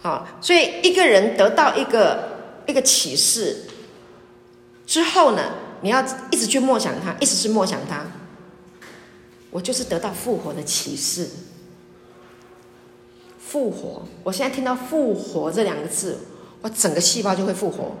[0.00, 3.64] 好，所以一个人得到一个一个启示
[4.86, 8.04] 之后呢，你要一直去默想它，一直去默想它。
[9.50, 11.28] 我就是得到复活的启示，
[13.38, 14.02] 复活！
[14.22, 16.18] 我现在听到“复活”这两个字，
[16.60, 17.96] 我整个细胞就会复活，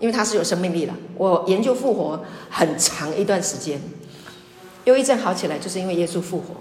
[0.00, 0.92] 因为它是有生命力的。
[1.16, 3.80] 我研究复活很长一段时间，
[4.84, 6.56] 忧郁症好起来就是因为耶稣复活。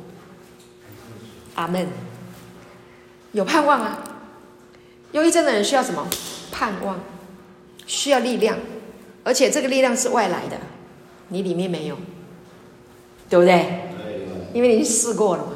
[1.56, 1.88] 阿门。
[3.32, 4.04] 有盼望啊！
[5.14, 6.08] 忧郁症的人需要什么？
[6.52, 7.00] 盼望，
[7.88, 8.58] 需要力量，
[9.24, 10.58] 而且这个力量是外来的，
[11.30, 11.98] 你里面没有。
[13.30, 13.82] 对不对？
[14.56, 15.52] 因为你试过了嘛，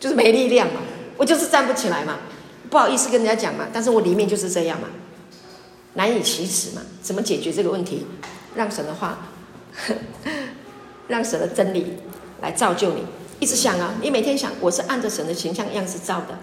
[0.00, 0.80] 就是没力量嘛，
[1.18, 2.20] 我就是站不起来嘛，
[2.70, 4.88] 不好意思跟人家讲嘛，但是我里面就是这样嘛，
[6.00, 8.06] 难以启齿嘛，怎么解决这个问题？
[8.54, 9.18] 让神的话，
[11.08, 11.88] 让神的真理
[12.40, 13.04] 来造就你。
[13.38, 16.38] 一直想啊，你每天想，我是按着神的形象样式造的，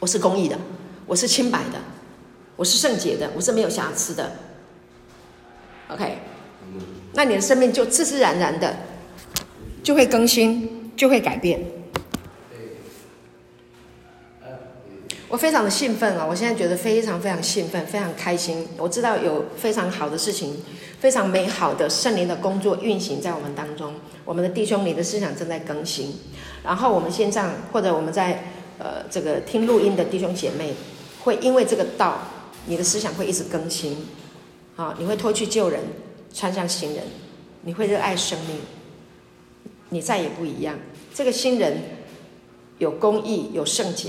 [0.00, 0.58] 我是公义的，
[1.06, 1.78] 我是清白的，
[2.56, 4.32] 我是圣洁的，我是没有瑕疵的。
[5.86, 6.18] OK，
[7.12, 8.76] 那你的生命就自自然然的。
[9.84, 11.60] 就会更新，就会改变。
[15.30, 16.26] 我非常的兴奋啊！
[16.28, 18.66] 我现在觉得非常非常兴奋，非常开心。
[18.76, 20.56] 我知道有非常好的事情，
[20.98, 23.94] 非常美好的圣灵的工作运行在我们当中。
[24.24, 26.16] 我们的弟兄，你的思想正在更新。
[26.64, 28.42] 然后我们线上或者我们在
[28.78, 30.74] 呃这个听录音的弟兄姐妹，
[31.20, 32.18] 会因为这个道，
[32.66, 34.08] 你的思想会一直更新。
[34.74, 35.80] 啊，你会脱去旧人，
[36.34, 37.04] 穿上新人。
[37.62, 38.56] 你会热爱生命。
[39.90, 40.76] 你再也不一样。
[41.14, 41.76] 这个新人
[42.78, 44.08] 有公义，有圣洁。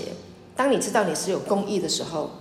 [0.56, 2.32] 当你知道你是有公义的时候，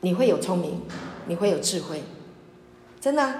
[0.00, 0.80] 你会有聪明，
[1.26, 2.02] 你会有智慧。
[3.00, 3.34] 真的，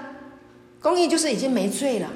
[0.81, 2.09] 公义就是已经没罪了。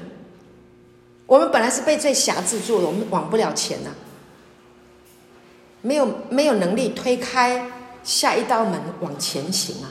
[1.26, 3.94] 我们本来是被罪辖制住了，我们往不了前呐、啊，
[5.82, 7.70] 没有没有能力推开
[8.02, 9.90] 下一道门往前行啊，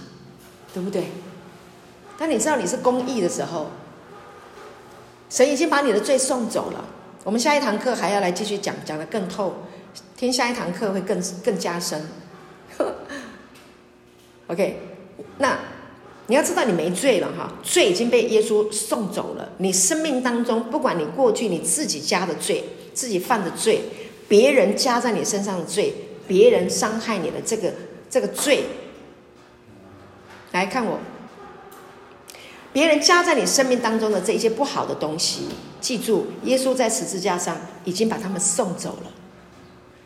[0.74, 1.06] 对不对？
[2.18, 3.68] 当你知道你是公义的时候。
[5.30, 6.86] 神已经把你的罪送走了。
[7.24, 9.52] 我们下一堂课还要来继续讲，讲得更透。
[10.24, 12.02] 听下一堂课会更更加深。
[14.48, 14.80] OK，
[15.40, 15.60] 那
[16.28, 19.50] 你要知道你没罪了哈，罪已经被耶稣送走了。
[19.58, 22.64] 你生命当中，不管你过去你自己加的罪、
[22.94, 23.82] 自己犯的罪、
[24.30, 25.94] 别人加在你身上的罪、
[26.26, 27.74] 别人伤害你的这个
[28.10, 28.64] 这个罪，
[30.54, 31.00] 来看我。
[32.72, 35.50] 别人加在你生命当中的这一些不好的东西，
[35.82, 39.12] 记住，耶稣在十字架上已经把他们送走了。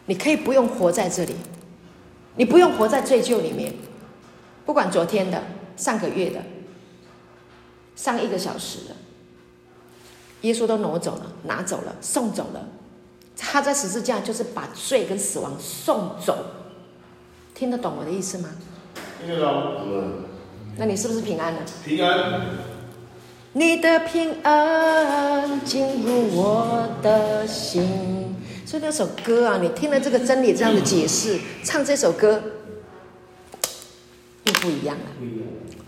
[0.08, 1.36] 你可以不用活在这里，
[2.36, 3.74] 你不用活在罪疚里面。
[4.66, 5.44] 不管昨天的、
[5.78, 6.42] 上个月的、
[7.96, 8.96] 上一个小时的，
[10.42, 12.68] 耶稣都挪走了、拿走了、送走了。
[13.38, 16.38] 他在十字架就是把罪跟死亡送走。
[17.54, 18.50] 听得懂我的意思吗？
[19.22, 19.84] 听得懂。
[20.78, 21.60] 那你是不是平安了？
[21.86, 22.42] 平安。
[23.54, 28.27] 你的平安进入我的心。
[28.68, 32.44] 所以那首歌啊，你听了这个真理这样的解释，唱这首歌
[34.44, 35.04] 又不一样了。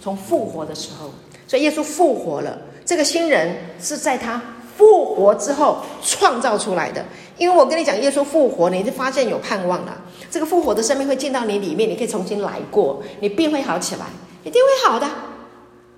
[0.02, 1.14] 从复活的时候，
[1.46, 2.58] 所以耶稣复活了。
[2.86, 4.42] 这个新人是在他
[4.78, 7.04] 复活之后创造出来的，
[7.38, 10.02] 因为我跟你讲，耶稣复活，你就发现有盼望了。
[10.32, 14.06] 这个复活的生命会进到你里面，你可以重新来过，你病会好起来，
[14.46, 15.06] 一定会好的。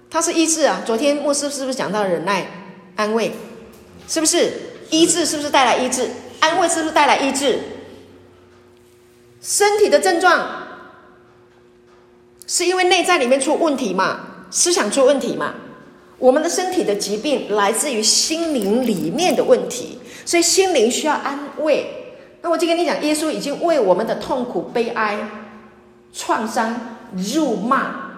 [0.10, 0.82] 他是医治啊！
[0.84, 2.48] 昨天牧师是不是讲到忍耐、
[2.96, 3.32] 安慰？
[4.08, 4.52] 是不是
[4.90, 5.28] 医治？
[5.28, 6.10] 是不是带来医治？
[6.42, 7.60] 安慰是不是带来医治？
[9.42, 10.68] 身体的症状
[12.46, 14.20] 是因为内在里面出问题嘛？
[14.52, 15.56] 思想出问题嘛？
[16.18, 19.98] 我们的身体的疾病来自于心灵里面的问题。
[20.24, 22.16] 所以心灵需要安慰。
[22.44, 25.30] 那我就跟你讲，耶稣已经为我们的痛苦、悲哀、
[26.14, 28.12] 创伤、辱骂、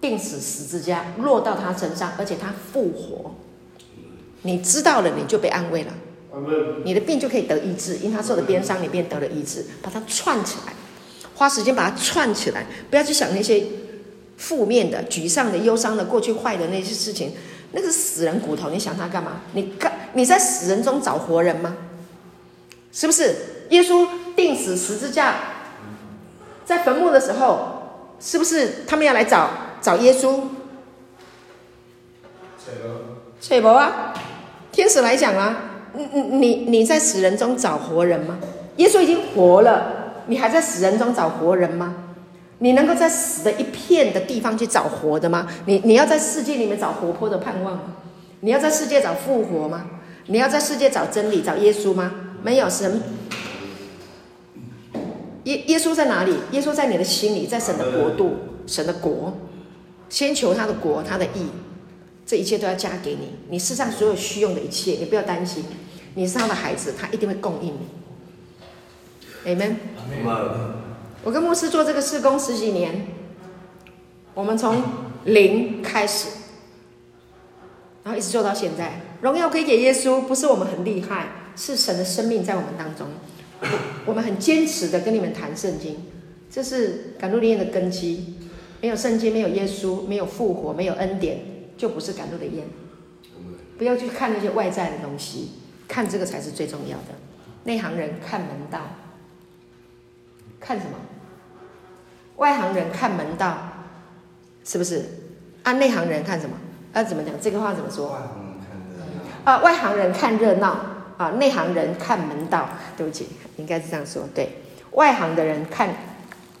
[0.00, 3.34] 钉死十字架，落到他身上，而且他复活。
[4.42, 5.92] 你知道了，你就被安慰了。
[6.84, 9.64] 你的病就可以得医治，因他受的鞭伤，你便得了医治。
[9.82, 10.72] 把它串起来，
[11.34, 13.64] 花时间把它串起来，不要去想那些
[14.36, 17.32] 负面的、沮丧的、忧伤的、过去坏的那些事情。
[17.72, 19.42] 那个是死人骨头，你想他干嘛？
[19.54, 21.76] 你干你在死人中找活人吗？
[22.92, 23.34] 是不是？
[23.70, 25.36] 耶稣钉死十字架，
[26.64, 29.50] 在坟墓的时候，是不是他们要来找
[29.80, 30.40] 找耶稣？
[33.40, 34.12] 谁不啊？
[34.72, 38.38] 天使来讲啊，你你你在死人中找活人吗？
[38.76, 41.94] 耶稣已经活了，你还在死人中找活人吗？
[42.58, 45.46] 你能够在死的一片的地方去找活的吗？
[45.66, 47.82] 你你要在世界里面找活泼的盼望吗？
[48.40, 49.86] 你要在世界找复活吗？
[50.26, 52.12] 你要在世界找真理、找耶稣吗？
[52.42, 53.02] 没有神。
[55.44, 56.36] 耶耶稣在哪里？
[56.52, 58.36] 耶稣在你的心里，在神的国度，
[58.66, 59.32] 神的国。
[60.08, 61.46] 先求他的国，他的义，
[62.30, 63.32] 这一切都要加给你。
[63.48, 65.64] 你世上所有需用的一切，你不要担心。
[66.14, 67.74] 你是他的孩子，他一定会供应
[69.44, 69.52] 你。
[69.52, 69.74] Amen。
[71.24, 73.08] 我跟牧师做这个事工十几年，
[74.32, 74.80] 我们从
[75.24, 76.28] 零开始，
[78.04, 79.00] 然后一直做到现在。
[79.22, 83.08] 荣耀归给耶稣，不是我们很厉害，是神的生命在我们当中。
[84.06, 85.96] 我们很坚持的跟你们谈圣经，
[86.48, 88.36] 这是赶路的宴的根基。
[88.80, 91.40] 没有圣经，没有耶稣，没有复活，没有恩典，
[91.80, 92.66] 就不是赶路的烟。
[93.78, 95.52] 不要去看那些外在的东西，
[95.88, 97.14] 看这个才是最重要的。
[97.64, 98.80] 内行人看门道，
[100.60, 100.98] 看什么？
[102.36, 103.56] 外行人看门道，
[104.62, 105.06] 是不是？
[105.62, 106.54] 啊，内行人看什么？
[106.92, 107.32] 啊，怎么讲？
[107.40, 108.18] 这个话怎么说？
[109.44, 110.76] 啊，外行人看热闹
[111.16, 112.68] 啊，内行人看门道。
[112.98, 114.28] 对不起，应该是这样说。
[114.34, 114.58] 对，
[114.90, 115.88] 外行的人看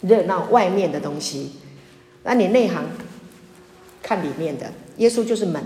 [0.00, 1.56] 热闹，外面的东西。
[2.22, 2.84] 那你内行
[4.02, 4.72] 看里面的。
[5.00, 5.62] 耶稣就是门，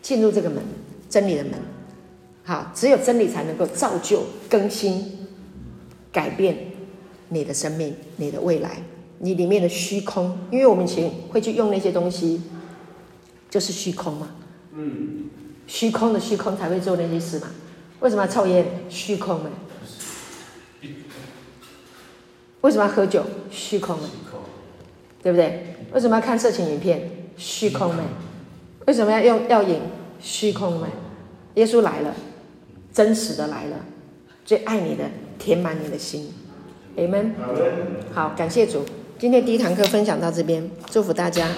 [0.00, 0.62] 进入这个门，
[1.10, 1.52] 真理的门。
[2.42, 5.28] 好，只有真理才能够造就、更新、
[6.10, 6.56] 改变
[7.28, 8.82] 你的生命、你的未来。
[9.18, 12.42] 你里面的虚空，因为我们以前会去用那些东西，
[13.50, 14.28] 就是虚空嘛。
[14.72, 15.28] 嗯。
[15.66, 17.48] 虚空的虚空才会做那些事嘛。
[18.00, 18.66] 为什么要抽烟？
[18.88, 19.50] 虚空嘛。
[22.62, 23.22] 为什么要喝酒？
[23.50, 24.08] 虚空嘛。
[25.22, 25.76] 对不对？
[25.92, 27.10] 为什么要看色情影片？
[27.36, 28.02] 虚空美。
[28.86, 29.80] 为什么要用要引？
[30.20, 30.88] 虚空美。
[31.54, 32.14] 耶稣来了，
[32.92, 33.76] 真实的来了，
[34.44, 35.04] 最爱你的，
[35.38, 36.32] 填满你的心。
[36.96, 37.32] Amen。
[38.12, 38.84] 好，感谢主。
[39.18, 41.48] 今天第一堂课分享到这边，祝福大家。